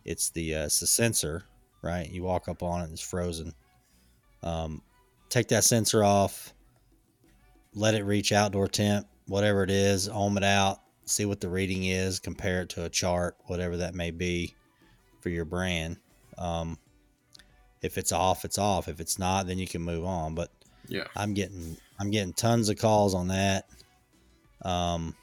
[0.06, 1.46] It's the uh, it's the sensor,
[1.82, 2.10] right?
[2.12, 3.54] You walk up on it, it's frozen.
[4.44, 4.82] Um,
[5.30, 6.54] take that sensor off,
[7.74, 11.86] let it reach outdoor temp, whatever it is, ohm it out, see what the reading
[11.86, 14.56] is, compare it to a chart, whatever that may be
[15.22, 15.98] for your brand.
[16.38, 16.78] Um,
[17.82, 18.88] if it's off, it's off.
[18.88, 20.36] If it's not, then you can move on.
[20.36, 20.52] But
[20.88, 21.08] Yeah.
[21.16, 23.68] I'm getting I'm getting tons of calls on that.
[24.64, 25.16] Um,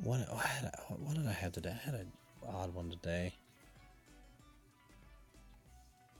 [0.00, 1.70] what what, what did I have today?
[1.74, 2.12] I had an
[2.46, 3.34] odd one today.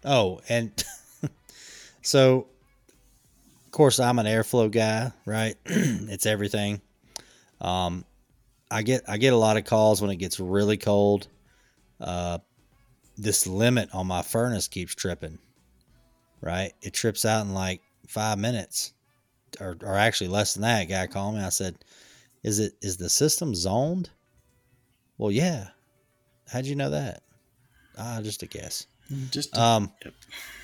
[0.09, 0.73] Oh, and
[2.03, 2.47] so
[3.67, 5.55] of course I'm an airflow guy, right?
[5.67, 6.81] it's everything.
[7.61, 8.07] Um,
[8.71, 11.29] I get I get a lot of calls when it gets really cold.
[12.01, 12.39] Uh,
[13.19, 15.39] this limit on my furnace keeps tripping.
[16.41, 18.95] Right, it trips out in like five minutes,
[19.61, 20.85] or or actually less than that.
[20.85, 21.43] A guy called me.
[21.43, 21.77] I said,
[22.43, 24.09] "Is it is the system zoned?"
[25.19, 25.69] Well, yeah.
[26.51, 27.25] How'd you know that?
[27.99, 28.87] Ah, just a guess.
[29.31, 30.15] Just Um, Yep.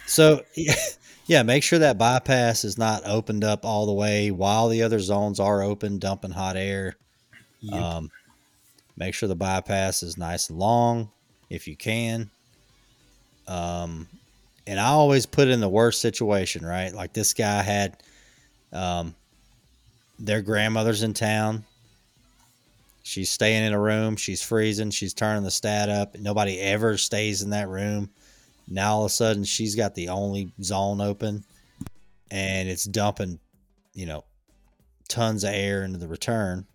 [0.07, 0.43] so
[1.27, 5.01] yeah, make sure that bypass is not opened up all the way while the other
[5.01, 6.97] zones are open, dumping hot air.
[7.61, 7.83] Yep.
[7.83, 8.11] Um,
[8.97, 11.11] make sure the bypass is nice and long
[11.51, 12.31] if you can.
[13.49, 14.09] Um,
[14.67, 16.93] and I always put in the worst situation, right?
[16.93, 18.03] Like this guy had,
[18.73, 19.15] um,
[20.19, 21.65] their grandmother's in town.
[23.03, 24.17] She's staying in a room.
[24.17, 24.91] She's freezing.
[24.91, 26.17] She's turning the stat up.
[26.19, 28.11] Nobody ever stays in that room.
[28.69, 31.45] Now all of a sudden she's got the only zone open
[32.31, 33.39] and it's dumping,
[33.93, 34.25] you know,
[35.09, 36.67] tons of air into the return.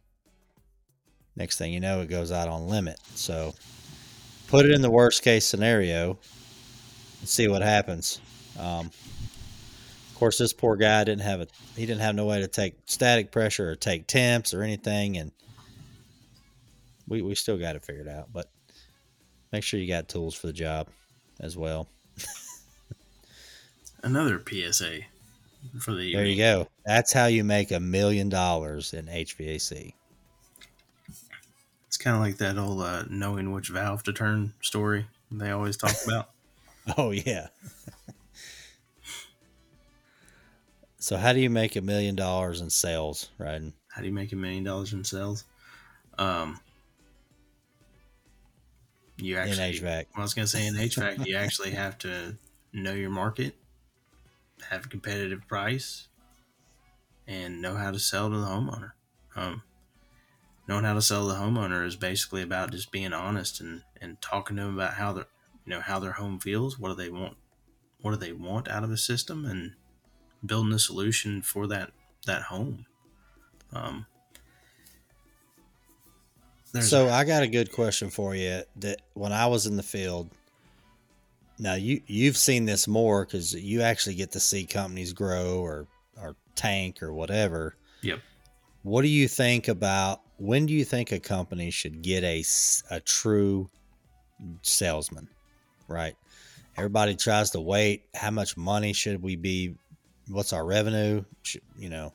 [1.35, 2.99] Next thing you know, it goes out on limit.
[3.15, 3.53] So
[4.47, 6.19] put it in the worst case scenario
[7.19, 8.21] and see what happens.
[8.59, 12.47] Um, of course, this poor guy didn't have a he didn't have no way to
[12.47, 15.31] take static pressure or take temps or anything, and
[17.07, 18.27] we we still got it figured out.
[18.33, 18.51] But
[19.53, 20.89] make sure you got tools for the job
[21.39, 21.87] as well.
[24.03, 25.01] Another PSA
[25.79, 26.67] for the There you go.
[26.85, 29.93] That's how you make a million dollars in HVAC.
[31.87, 35.77] It's kind of like that old uh, knowing which valve to turn story they always
[35.77, 36.29] talk about.
[36.97, 37.47] Oh yeah.
[40.97, 43.61] so how do you make a million dollars in sales, right?
[43.89, 45.45] How do you make a million dollars in sales?
[46.17, 46.59] Um,
[49.21, 50.05] you In actually, HVAC.
[50.15, 52.37] I was gonna say in HVAC, you actually have to
[52.73, 53.55] know your market,
[54.69, 56.07] have a competitive price,
[57.27, 58.91] and know how to sell to the homeowner.
[59.35, 59.63] Um,
[60.67, 64.21] knowing how to sell to the homeowner is basically about just being honest and, and
[64.21, 65.27] talking to them about how their
[65.65, 67.37] you know how their home feels, what do they want,
[68.01, 69.73] what do they want out of the system, and
[70.45, 71.91] building a solution for that
[72.25, 72.85] that home.
[73.71, 74.07] Um,
[76.71, 78.63] there's So I got a good question for you.
[78.77, 80.29] That when I was in the field,
[81.57, 85.87] now you you've seen this more because you actually get to see companies grow or
[86.21, 87.75] or tank or whatever.
[88.01, 88.19] Yep.
[88.83, 92.43] What do you think about when do you think a company should get a
[92.89, 93.69] a true
[94.61, 95.27] salesman?
[95.87, 96.15] Right.
[96.77, 98.05] Everybody tries to wait.
[98.15, 99.75] How much money should we be?
[100.29, 101.25] What's our revenue?
[101.41, 102.13] Should, you know,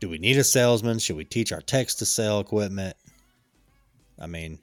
[0.00, 0.98] do we need a salesman?
[0.98, 2.96] Should we teach our techs to sell equipment?
[4.18, 4.60] I mean,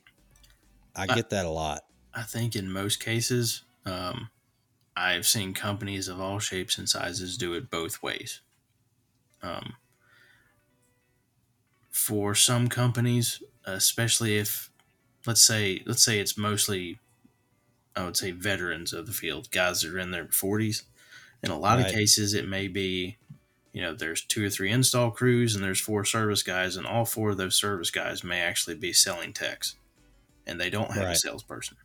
[0.95, 1.83] I get that a lot.
[2.13, 4.29] I think in most cases, um,
[4.95, 8.41] I've seen companies of all shapes and sizes do it both ways.
[9.41, 9.75] Um,
[11.89, 14.71] for some companies, especially if,
[15.25, 16.99] let's say, let's say it's mostly,
[17.95, 20.83] I would say, veterans of the field, guys that are in their forties.
[21.43, 21.87] In a lot Right.
[21.87, 23.17] of cases, it may be,
[23.73, 27.05] you know, there's two or three install crews and there's four service guys, and all
[27.05, 29.75] four of those service guys may actually be selling techs,
[30.47, 31.77] and they don't have a salesperson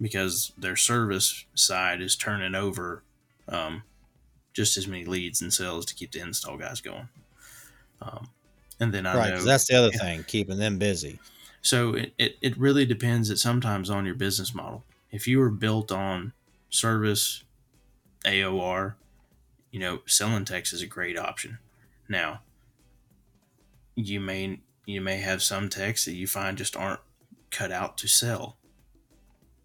[0.00, 3.02] because their service side is turning over
[3.48, 3.82] um,
[4.54, 7.08] just as many leads and sales to keep the install guys going.
[8.00, 8.28] Um,
[8.80, 9.34] and then I Right.
[9.34, 9.98] know that's the other yeah.
[9.98, 11.18] thing, keeping them busy.
[11.62, 14.84] so it, it, it really depends at sometimes on your business model.
[15.10, 16.32] If you were built on
[16.70, 17.42] service
[18.24, 18.94] AOR,
[19.70, 21.58] you know, selling techs is a great option.
[22.08, 22.40] Now,
[23.94, 27.00] you may you may have some techs that you find just aren't
[27.50, 28.56] cut out to sell.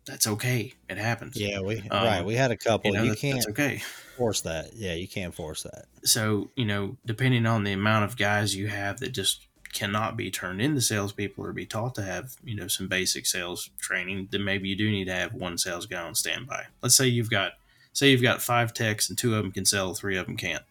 [0.05, 0.73] that's okay.
[0.89, 1.37] It happens.
[1.37, 2.25] Yeah, we Um, right.
[2.25, 2.91] We had a couple.
[2.91, 3.77] You You, know, that- can't okay.
[4.17, 4.73] force that.
[4.75, 5.85] Yeah, you can't force that.
[6.03, 10.29] So, you know, depending on the amount of guys you have that just cannot be
[10.29, 14.43] turned into salespeople or be taught to have, you know, some basic sales training, then
[14.43, 16.65] maybe you do need to have one sales guy on standby.
[16.81, 17.53] Let's say you've got
[17.93, 20.63] say you've got five techs and two of them can sell, three of them can't.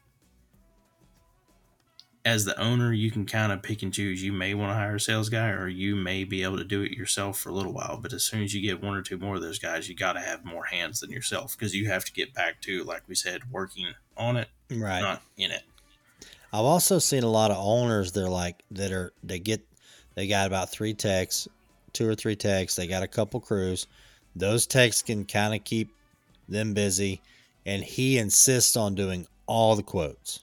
[2.25, 4.23] As the owner, you can kind of pick and choose.
[4.23, 6.83] You may want to hire a sales guy, or you may be able to do
[6.83, 7.99] it yourself for a little while.
[8.01, 10.13] But as soon as you get one or two more of those guys, you got
[10.13, 13.17] to have more hands than yourself because you have to get back to, like we
[13.17, 15.01] said, working on it, Right.
[15.01, 15.65] not in it.
[16.53, 18.13] I've also seen a lot of owners.
[18.13, 19.67] They're like that are they get
[20.15, 21.49] they got about three techs,
[21.93, 22.77] two or three techs.
[22.77, 23.89] They got a couple crews.
[24.37, 25.93] Those techs can kind of keep
[26.49, 27.21] them busy,
[27.67, 30.41] and he insists on doing all the quotes.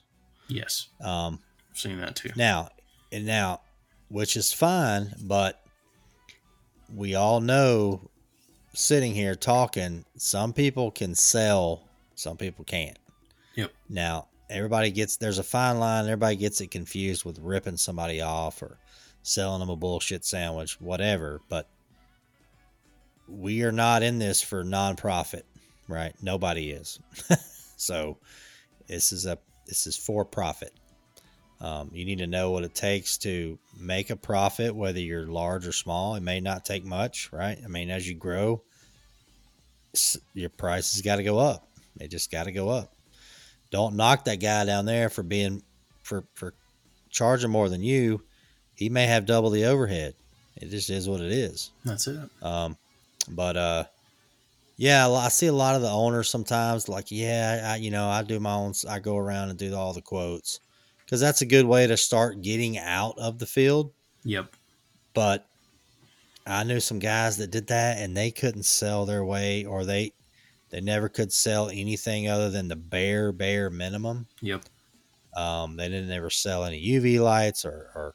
[0.48, 1.38] Yes, Um,
[1.70, 2.30] I've seen that too.
[2.36, 2.70] Now,
[3.12, 3.60] and now,
[4.08, 5.62] which is fine, but
[6.94, 8.10] we all know
[8.74, 12.98] sitting here talking, some people can sell, some people can't.
[13.54, 13.72] Yep.
[13.88, 18.62] Now, everybody gets there's a fine line, everybody gets it confused with ripping somebody off
[18.62, 18.78] or
[19.22, 21.68] selling them a bullshit sandwich, whatever, but
[23.28, 25.42] we are not in this for nonprofit,
[25.92, 26.14] right?
[26.22, 26.98] Nobody is.
[27.76, 28.18] so,
[28.86, 30.72] this is a this is for profit.
[31.60, 35.66] Um, you need to know what it takes to make a profit, whether you're large
[35.66, 36.14] or small.
[36.14, 37.58] It may not take much, right?
[37.62, 38.62] I mean, as you grow,
[40.32, 41.68] your price has got to go up.
[42.00, 42.94] It just got to go up.
[43.70, 45.62] Don't knock that guy down there for being
[46.02, 46.54] for for
[47.10, 48.22] charging more than you.
[48.74, 50.14] He may have double the overhead.
[50.56, 51.70] It just is what it is.
[51.84, 52.18] That's it.
[52.42, 52.76] Um,
[53.28, 53.84] but uh,
[54.80, 58.22] yeah, I see a lot of the owners sometimes like, yeah, I, you know, I
[58.22, 58.72] do my own.
[58.88, 60.58] I go around and do all the quotes
[61.04, 63.92] because that's a good way to start getting out of the field.
[64.24, 64.56] Yep.
[65.12, 65.46] But
[66.46, 70.14] I knew some guys that did that and they couldn't sell their way, or they
[70.70, 74.28] they never could sell anything other than the bare bare minimum.
[74.40, 74.62] Yep.
[75.36, 78.14] Um, they didn't ever sell any UV lights or, or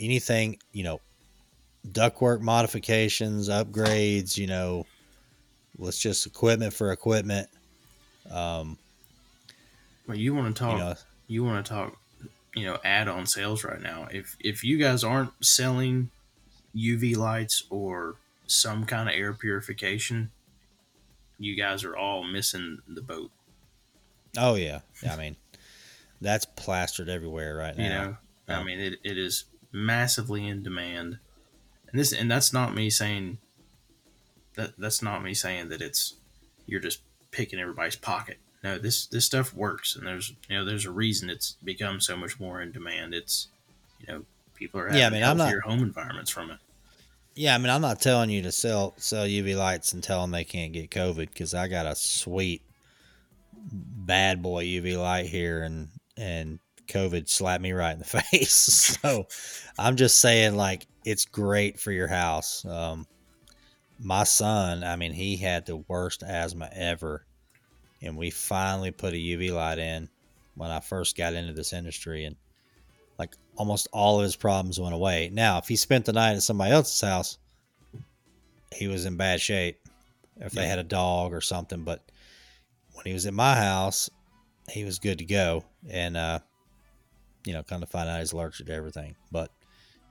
[0.00, 1.00] anything, you know,
[1.92, 4.84] ductwork modifications, upgrades, you know,
[5.78, 7.48] let's just equipment for equipment.
[8.30, 8.78] Um,
[10.06, 10.72] Well, you want to talk.
[10.72, 10.94] you know,
[11.28, 11.96] you want to talk.
[12.54, 14.08] You know, add-on sales right now.
[14.10, 16.10] If if you guys aren't selling
[16.76, 18.16] UV lights or
[18.46, 20.30] some kind of air purification,
[21.38, 23.30] you guys are all missing the boat.
[24.36, 24.80] oh yeah.
[25.08, 25.36] I mean,
[26.20, 27.82] that's plastered everywhere right now.
[27.84, 28.16] You know,
[28.48, 31.18] I mean, it, it is massively in demand,
[31.90, 33.38] and this and that's not me saying
[34.56, 36.14] that that's not me saying that it's
[36.66, 37.00] you're just
[37.30, 38.38] picking everybody's pocket.
[38.62, 42.16] No, this this stuff works, and there's you know there's a reason it's become so
[42.16, 43.14] much more in demand.
[43.14, 43.48] It's
[44.00, 44.24] you know
[44.54, 46.58] people are having Yeah, I mean, I'm not- home environments from it.
[47.34, 50.30] Yeah, I mean, I'm not telling you to sell sell UV lights and tell them
[50.32, 52.62] they can't get COVID because I got a sweet
[53.54, 58.52] bad boy UV light here, and and COVID slapped me right in the face.
[59.00, 59.26] so
[59.78, 62.64] I'm just saying, like, it's great for your house.
[62.66, 63.06] Um,
[64.02, 67.24] my son, I mean, he had the worst asthma ever,
[68.00, 70.08] and we finally put a UV light in
[70.54, 72.36] when I first got into this industry, and
[73.18, 75.30] like almost all of his problems went away.
[75.32, 77.38] Now, if he spent the night at somebody else's house,
[78.72, 79.78] he was in bad shape.
[80.40, 82.02] If they had a dog or something, but
[82.94, 84.10] when he was at my house,
[84.68, 85.64] he was good to go.
[85.88, 86.40] And uh,
[87.46, 89.14] you know, kind of find out he's allergic to everything.
[89.30, 89.52] But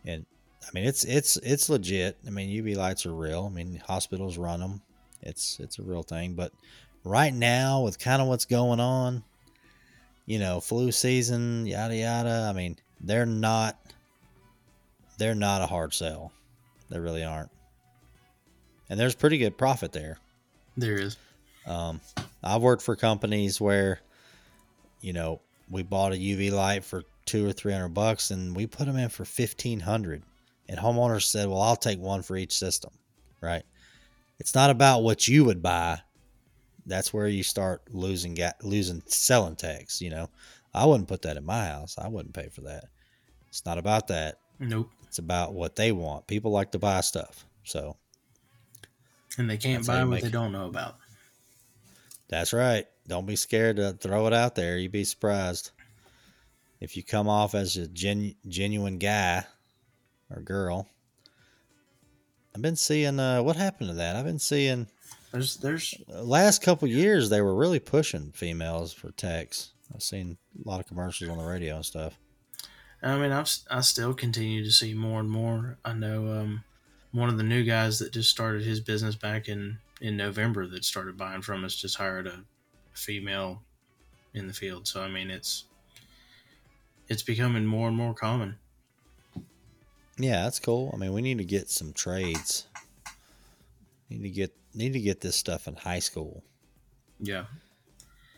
[0.06, 0.26] and
[0.64, 2.18] I mean, it's it's it's legit.
[2.26, 3.50] I mean, UV lights are real.
[3.52, 4.82] I mean, hospitals run them.
[5.22, 6.34] It's it's a real thing.
[6.34, 6.52] But
[7.04, 9.24] right now, with kind of what's going on,
[10.26, 12.48] you know, flu season, yada yada.
[12.50, 13.78] I mean, they're not
[15.18, 16.32] they're not a hard sell.
[16.90, 17.52] They really aren't.
[18.90, 20.18] And there's pretty good profit there.
[20.76, 21.18] There is.
[21.66, 22.02] Um,
[22.44, 24.00] I've worked for companies where,
[25.00, 28.68] you know, we bought a UV light for two or three hundred bucks, and we
[28.68, 30.24] put them in for fifteen hundred.
[30.72, 32.92] And homeowners said, "Well, I'll take one for each system."
[33.42, 33.64] Right?
[34.40, 36.00] It's not about what you would buy.
[36.86, 40.02] That's where you start losing ga- losing selling tax.
[40.02, 40.30] You know,
[40.74, 41.98] I wouldn't put that in my house.
[41.98, 42.86] I wouldn't pay for that.
[43.50, 44.40] It's not about that.
[44.60, 44.90] Nope.
[45.08, 46.26] It's about what they want.
[46.28, 47.46] People like to buy stuff.
[47.66, 47.98] So
[49.38, 50.32] And they can't buy what they it.
[50.32, 50.96] don't know about.
[52.30, 52.88] That's right.
[53.08, 54.78] Don't be scared to throw it out there.
[54.78, 55.72] You'd be surprised.
[56.80, 59.46] If you come off as a gen- genuine guy
[60.34, 60.88] or girl.
[62.56, 64.16] I've been seeing uh, what happened to that.
[64.16, 64.88] I've been seeing
[65.32, 69.72] There's there's last couple years they were really pushing females for techs.
[69.94, 72.18] I've seen a lot of commercials on the radio and stuff.
[73.04, 75.78] I mean, I've, I still continue to see more and more.
[75.84, 76.64] I know um,
[77.12, 80.84] one of the new guys that just started his business back in in November that
[80.84, 82.44] started buying from us just hired a
[82.94, 83.62] female
[84.34, 84.88] in the field.
[84.88, 85.66] So I mean, it's
[87.08, 88.58] it's becoming more and more common.
[90.22, 90.92] Yeah, that's cool.
[90.94, 92.68] I mean, we need to get some trades.
[94.10, 96.44] Need to get need to get this stuff in high school.
[97.20, 97.46] Yeah.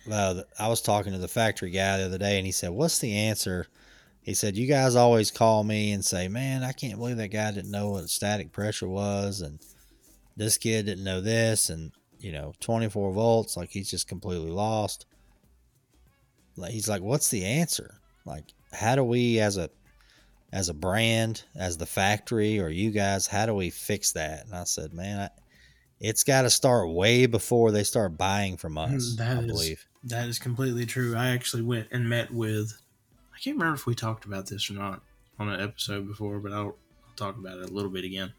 [0.10, 3.00] Uh, I was talking to the factory guy the other day, and he said, "What's
[3.00, 3.68] the answer?"
[4.22, 7.52] He said, "You guys always call me and say, man, I can't believe that guy
[7.52, 9.60] didn't know what static pressure was, and
[10.38, 15.06] this kid didn't know this, and you know, 24 volts, like he's just completely lost."
[16.56, 17.96] Like he's like, "What's the answer?
[18.26, 19.70] Like, how do we as a
[20.54, 24.56] as a brand, as the factory, or you guys, how do we fix that?" And
[24.56, 25.30] I said, "Man, I,
[25.99, 29.16] it's got to start way before they start buying from us.
[29.18, 31.16] That I is- believe." That is completely true.
[31.16, 32.78] I actually went and met with.
[33.34, 35.01] I can't remember if we talked about this or not
[35.39, 36.76] on an episode before, but I'll,
[37.08, 38.34] I'll talk about it a little bit again.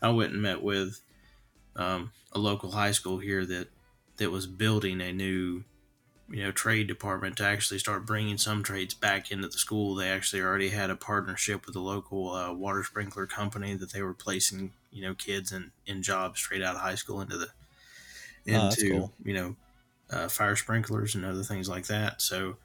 [0.00, 1.02] I went and met with
[1.76, 3.68] um, a local high school here that
[4.16, 5.62] that was building a new,
[6.30, 9.94] you know, trade department to actually start bringing some trades back into the school.
[9.96, 14.02] They actually already had a partnership with a local uh, water sprinkler company that they
[14.02, 17.50] were placing, you know, kids in in jobs straight out of high school into the
[18.52, 19.12] Oh, into cool.
[19.24, 19.56] you know
[20.10, 22.22] uh, fire sprinklers and other things like that.
[22.22, 22.58] So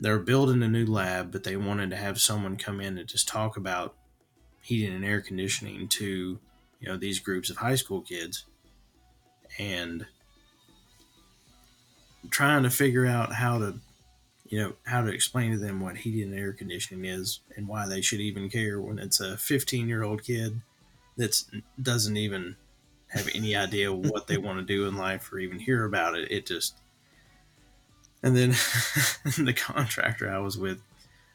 [0.00, 3.28] they're building a new lab, but they wanted to have someone come in and just
[3.28, 3.96] talk about
[4.62, 6.40] heating and air conditioning to
[6.80, 8.46] you know these groups of high school kids,
[9.58, 10.06] and
[12.30, 13.78] trying to figure out how to
[14.48, 17.86] you know how to explain to them what heating and air conditioning is and why
[17.86, 20.60] they should even care when it's a 15 year old kid
[21.16, 21.42] that
[21.80, 22.56] doesn't even
[23.08, 26.30] have any idea what they want to do in life or even hear about it.
[26.30, 26.74] It just
[28.22, 28.50] and then
[29.44, 30.80] the contractor I was with,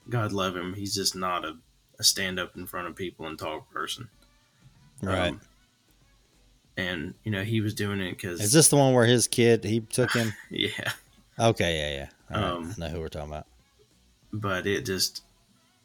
[0.10, 1.58] God love him, he's just not a,
[2.00, 4.10] a stand up in front of people and talk person.
[5.02, 5.30] Right.
[5.30, 5.42] Um,
[6.78, 9.63] and you know he was doing it because Is this the one where his kid
[9.63, 10.34] he took him?
[10.49, 10.91] yeah,
[11.39, 12.38] Okay, yeah, yeah.
[12.38, 13.47] Right, Um, I know who we're talking about.
[14.32, 15.24] but it just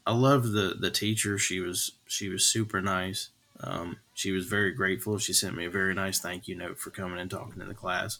[0.07, 1.39] I loved the the teacher.
[1.39, 3.30] She was she was super nice.
[3.61, 5.18] Um, she was very grateful.
[5.18, 7.74] She sent me a very nice thank you note for coming and talking in the
[7.74, 8.18] class.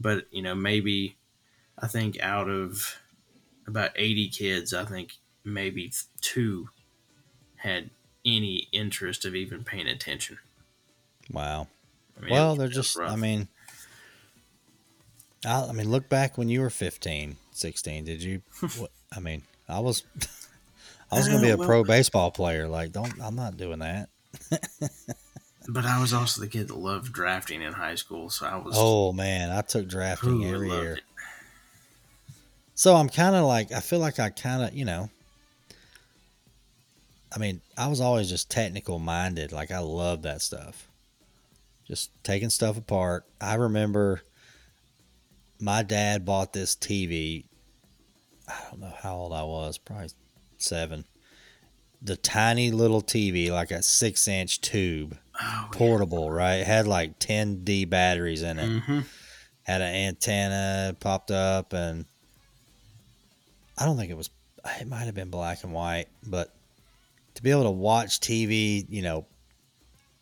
[0.00, 1.16] But you know, maybe
[1.78, 2.98] I think out of
[3.66, 5.14] about eighty kids, I think
[5.44, 6.68] maybe two
[7.56, 7.90] had
[8.24, 10.38] any interest of even paying attention.
[11.30, 11.66] Wow.
[12.18, 12.98] I mean, well, they're just.
[12.98, 13.48] I mean,
[15.44, 18.04] I, I mean, look back when you were 15, 16.
[18.04, 18.42] Did you?
[18.78, 20.04] what, I mean, I was.
[21.10, 22.66] I was going to be a Uh, pro baseball player.
[22.66, 23.12] Like, don't.
[23.20, 24.08] I'm not doing that.
[25.68, 28.74] but I was also the kid that loved drafting in high school, so I was
[28.78, 30.94] Oh man, I took drafting every year.
[30.94, 31.02] it.
[32.74, 35.10] So I'm kind of like I feel like I kind of you know.
[37.34, 39.52] I mean, I was always just technical minded.
[39.52, 40.88] Like I love that stuff.
[41.86, 43.24] Just taking stuff apart.
[43.40, 44.22] I remember
[45.60, 47.44] my dad bought this TV.
[48.48, 50.08] I don't know how old I was, probably
[50.58, 51.04] seven.
[52.00, 56.56] The tiny little TV, like a six inch tube, Oh, portable, right?
[56.56, 59.00] It had like 10 D batteries in it hmm
[59.64, 62.04] had an antenna popped up and
[63.78, 64.28] I don't think it was
[64.80, 66.52] it might have been black and white, but
[67.34, 69.24] to be able to watch TV, you know,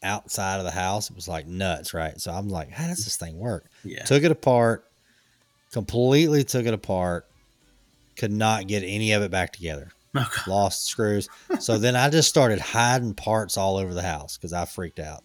[0.03, 2.21] outside of the house, it was like nuts, right?
[2.21, 3.67] So I'm like, how does this thing work?
[3.85, 4.05] Yeah.
[4.05, 4.85] Took it apart,
[5.73, 7.27] completely took it apart,
[8.17, 9.91] could not get any of it back together.
[10.15, 10.29] Oh.
[10.47, 11.29] Lost screws.
[11.61, 15.23] So then I just started hiding parts all over the house because I freaked out.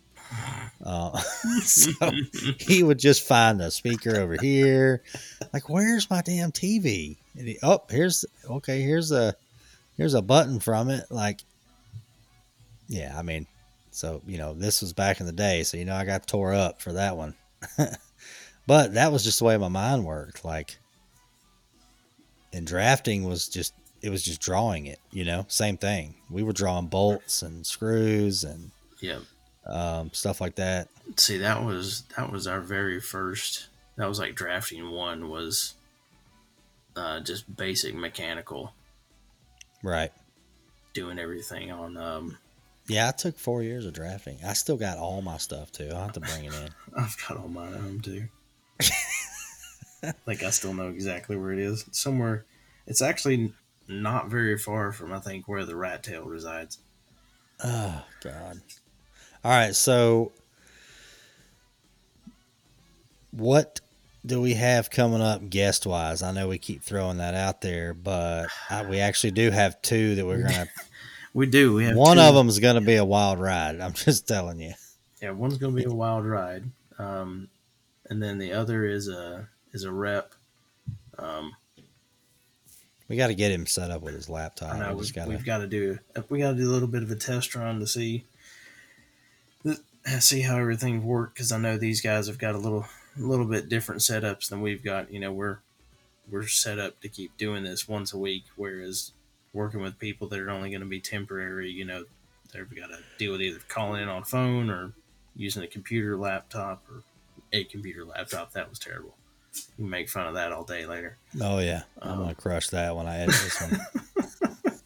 [0.84, 1.18] Uh,
[1.62, 1.92] so
[2.60, 5.02] he would just find a speaker over here.
[5.54, 7.18] Like, where's my damn TV?
[7.38, 8.82] And he, oh, here's okay.
[8.82, 9.36] Here's a
[9.98, 11.06] here's a button from it.
[11.10, 11.42] Like,
[12.88, 13.48] yeah, I mean,
[13.96, 16.54] so you know, this was back in the day, so you know, I got tore
[16.54, 17.34] up for that one.
[18.68, 20.44] but that was just the way my mind worked.
[20.44, 20.78] Like,
[22.52, 25.00] and drafting was just it was just drawing it.
[25.12, 26.16] You know, same thing.
[26.30, 29.20] We were drawing bolts and screws and yeah.
[29.66, 30.90] um, stuff like that.
[31.16, 33.68] See, that was that was our very first.
[33.96, 35.76] That was like drafting one was
[36.98, 38.74] uh, just basic mechanical,
[39.82, 40.12] Right.
[40.94, 41.96] doing everything on.
[41.96, 42.38] Um,
[42.88, 44.38] Yeah, I took four years of drafting.
[44.46, 45.90] I still got all my stuff too.
[45.92, 46.70] I'll have to bring it in.
[46.98, 48.28] I've got all mine at home too.
[50.28, 51.86] like I still know exactly where it is.
[51.88, 52.46] It's somewhere.
[52.86, 53.54] It's actually
[53.88, 56.78] not very far from I think where the rat tail resides.
[57.64, 58.62] Oh God.
[59.44, 60.32] All right, so
[63.32, 63.80] what
[64.26, 66.24] do we have coming up guest wise?
[66.24, 70.16] I know we keep throwing that out there, but I, we actually do have two
[70.16, 70.68] that we're gonna.
[71.36, 71.76] We do.
[71.76, 73.80] We have one two- of them is gonna be a wild ride.
[73.82, 74.74] I'm just telling you.
[75.22, 76.66] Yeah, one's going to be a wild ride.
[77.00, 77.48] Um,
[78.10, 80.34] and then the other is a is a rep.
[81.18, 81.54] Um,
[83.08, 84.76] We got to get him set up with his laptop.
[84.76, 85.98] I know we we've, just gotta, we've got to do
[86.30, 88.26] we got to do a little bit of a test run to see
[90.20, 92.86] see how everything works because I know these guys have got a little
[93.18, 95.12] a little bit different setups than we've got.
[95.12, 95.58] You know, we're
[96.30, 99.12] we're set up to keep doing this once a week, whereas
[99.56, 102.04] working with people that are only going to be temporary, you know,
[102.54, 104.92] they've got to deal with either calling in on phone or
[105.36, 107.02] using a computer laptop or
[107.54, 108.52] a computer laptop.
[108.52, 109.16] That was terrible.
[109.56, 111.18] You can make fun of that all day later.
[111.42, 113.80] Oh yeah, I'm Um, gonna crush that when I edit this one.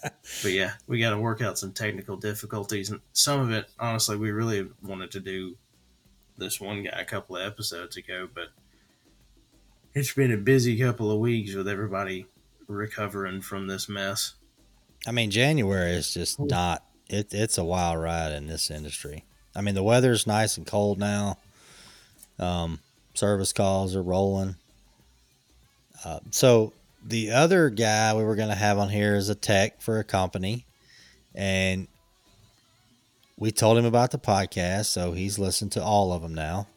[0.42, 4.16] but yeah, we got to work out some technical difficulties, and some of it, honestly,
[4.16, 5.56] we really wanted to do
[6.36, 8.48] this one guy a couple of episodes ago, but
[9.94, 12.26] it's been a busy couple of weeks with everybody
[12.68, 14.34] recovering from this mess.
[15.06, 16.84] I mean, January is just not.
[17.08, 19.24] It, it's a wild ride in this industry.
[19.56, 21.38] I mean, the weather's nice and cold now.
[22.38, 22.80] Um,
[23.14, 24.56] service calls are rolling.
[26.04, 26.72] Uh, so
[27.04, 30.04] the other guy we were going to have on here is a tech for a
[30.04, 30.66] company,
[31.34, 31.88] and
[33.36, 36.68] we told him about the podcast, so he's listened to all of them now,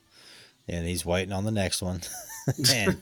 [0.67, 2.01] and he's waiting on the next one.
[2.73, 2.97] and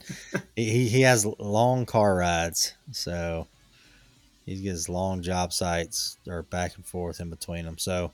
[0.56, 3.46] he, he has long car rides, so
[4.44, 7.78] he gets long job sites or back and forth in between them.
[7.78, 8.12] So,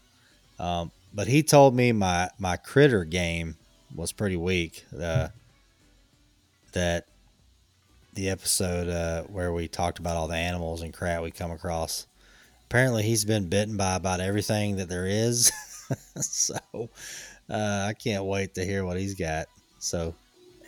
[0.58, 3.56] um, but he told me my my critter game
[3.94, 4.84] was pretty weak.
[4.98, 5.28] Uh,
[6.72, 7.06] that
[8.14, 12.06] the episode uh, where we talked about all the animals and crap we come across.
[12.68, 15.52] Apparently, he's been bitten by about everything that there is.
[16.16, 16.56] so,
[17.48, 19.46] uh, I can't wait to hear what he's got.
[19.78, 20.14] So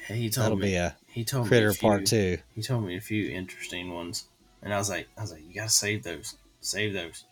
[0.08, 2.38] He told that'll me be a he told me critter a few, part two.
[2.54, 4.26] He told me a few interesting ones,
[4.62, 7.24] and I was like, I was like, you gotta save those, save those.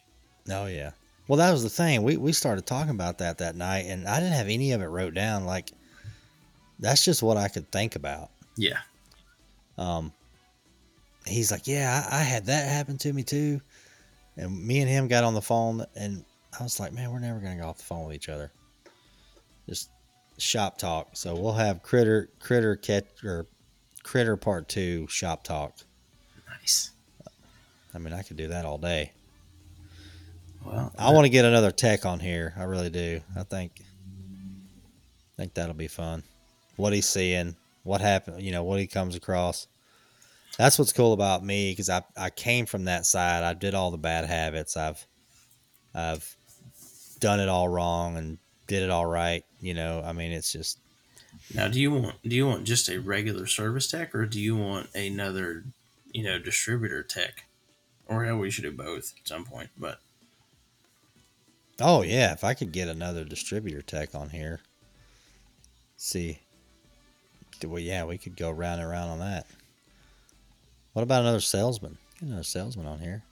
[0.50, 0.90] Oh yeah.
[1.28, 2.02] Well, that was the thing.
[2.02, 4.86] We we started talking about that that night, and I didn't have any of it
[4.86, 5.44] wrote down.
[5.44, 5.72] Like,
[6.78, 8.30] that's just what I could think about.
[8.56, 8.78] Yeah,
[9.76, 10.12] Um,
[11.26, 13.60] he's like, yeah, I, I had that happen to me too,
[14.36, 16.24] and me and him got on the phone, and
[16.58, 18.50] I was like, man, we're never gonna go off the phone with each other.
[19.68, 19.90] Just
[20.39, 21.11] shop talk.
[21.14, 23.47] So we'll have critter critter catch or
[24.03, 25.74] critter part two shop talk.
[26.49, 26.91] nice.
[27.95, 29.12] I mean, I could do that all day.
[30.64, 32.53] Well, I want to get another tech on here.
[32.57, 33.20] I really do.
[33.37, 36.22] I think I think that'll be fun.
[36.76, 39.66] What he's seeing, what happened, you know, what he comes across.
[40.59, 43.45] That's what's cool about me because I I came from that side.
[43.45, 44.76] I did all the bad habits.
[44.76, 45.07] I've
[45.95, 46.37] I've
[47.20, 49.44] done it all wrong and did it all right.
[49.60, 50.78] You know, I mean, it's just
[51.54, 54.56] Now, do you want do you want just a regular service tech, or do you
[54.56, 55.64] want another,
[56.12, 57.44] you know, distributor tech,
[58.06, 59.70] or hell, we should do both at some point.
[59.78, 60.00] But
[61.80, 62.32] oh yeah.
[62.32, 64.60] If I could get another distributor tech on here,
[65.96, 66.40] see,
[67.64, 69.46] well, yeah, we could go round and round on that.
[70.92, 71.98] What about another salesman?
[72.18, 73.22] Get another salesman on here.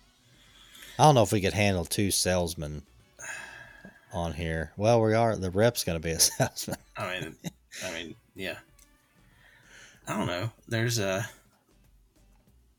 [0.98, 2.82] I don't know if we could handle two salesmen
[4.14, 4.72] on here.
[4.76, 5.36] Well, we are.
[5.36, 6.78] The rep's going to be a salesman.
[6.96, 7.36] I mean,
[7.84, 8.56] I mean, yeah.
[10.06, 10.50] I don't know.
[10.68, 11.28] There's a.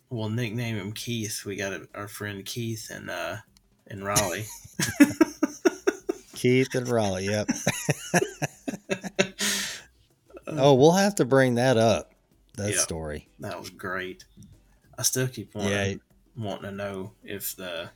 [0.10, 1.44] We'll nickname him Keith.
[1.46, 3.38] We got a, our friend Keith and uh
[3.88, 4.46] in Raleigh.
[6.36, 7.26] Keith and Raleigh.
[7.26, 7.50] Yep.
[10.48, 12.12] oh, we'll have to bring that up.
[12.58, 12.80] That Yeah.
[12.80, 13.28] story.
[13.40, 14.24] That was great.
[14.98, 15.96] I still keep wanting Yeah.
[16.38, 17.90] wanting to know if the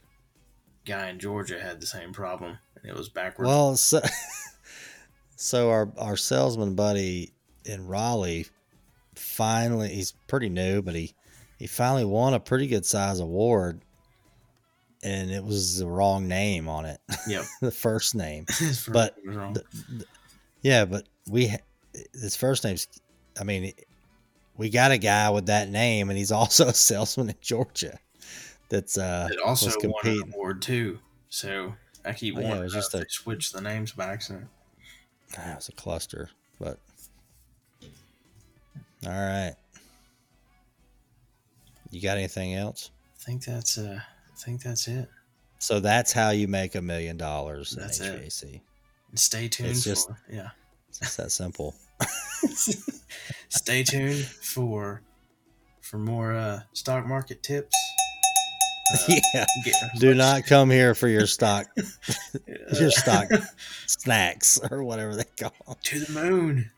[0.86, 3.48] guy in Georgia had the same problem and it was backwards.
[3.48, 4.02] Well, so,
[5.36, 7.34] so our our salesman buddy
[7.66, 8.48] in Raleigh
[9.16, 11.14] finally he's pretty new, but he
[11.58, 13.82] he finally won a pretty good size award,
[15.04, 17.44] and it was the wrong name on it, Yep.
[17.62, 18.46] the first name.
[18.50, 19.54] First but name wrong.
[19.54, 20.06] the-
[20.62, 21.54] Yeah, but we
[22.14, 22.88] his first name's
[23.40, 23.74] I mean
[24.58, 27.98] we got a guy with that name, and he's also a salesman in Georgia.
[28.70, 31.00] That's uh it also won an award too.
[31.30, 31.74] So
[32.06, 34.47] I keep Oh, yeah, it was to just a- switch the names by accident.
[35.38, 36.30] Ah, it's a cluster,
[36.60, 36.80] but
[39.06, 39.56] all right.
[41.91, 42.91] You got anything else?
[43.20, 45.10] I think that's uh I think that's it.
[45.60, 48.43] So that's how you make a million dollars in That's it.
[48.43, 50.50] And stay tuned It's just- for yeah.
[50.89, 51.76] It's that simple.
[53.50, 55.02] stay tuned for
[55.82, 57.76] for more uh stock market tips.
[59.34, 59.46] Yeah.
[60.00, 61.68] Do not come here for your stock
[62.80, 63.28] your stock
[63.86, 65.76] snacks or whatever they call 'em.
[65.84, 66.72] to the moon.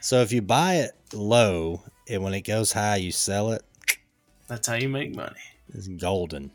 [0.00, 3.62] So if you buy it low and when it goes high you sell it,
[4.46, 5.34] That's how you make money.
[5.74, 6.50] it's golden.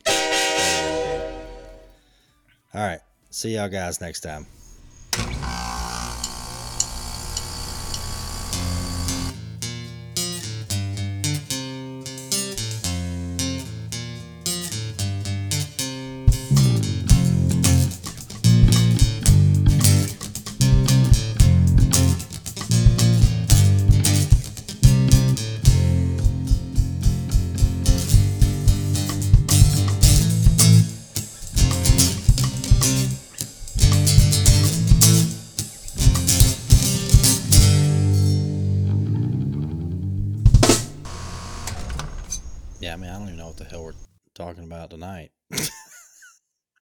[2.74, 2.99] All right.
[3.30, 4.45] See y'all guys next time.
[45.01, 45.27] Yeah,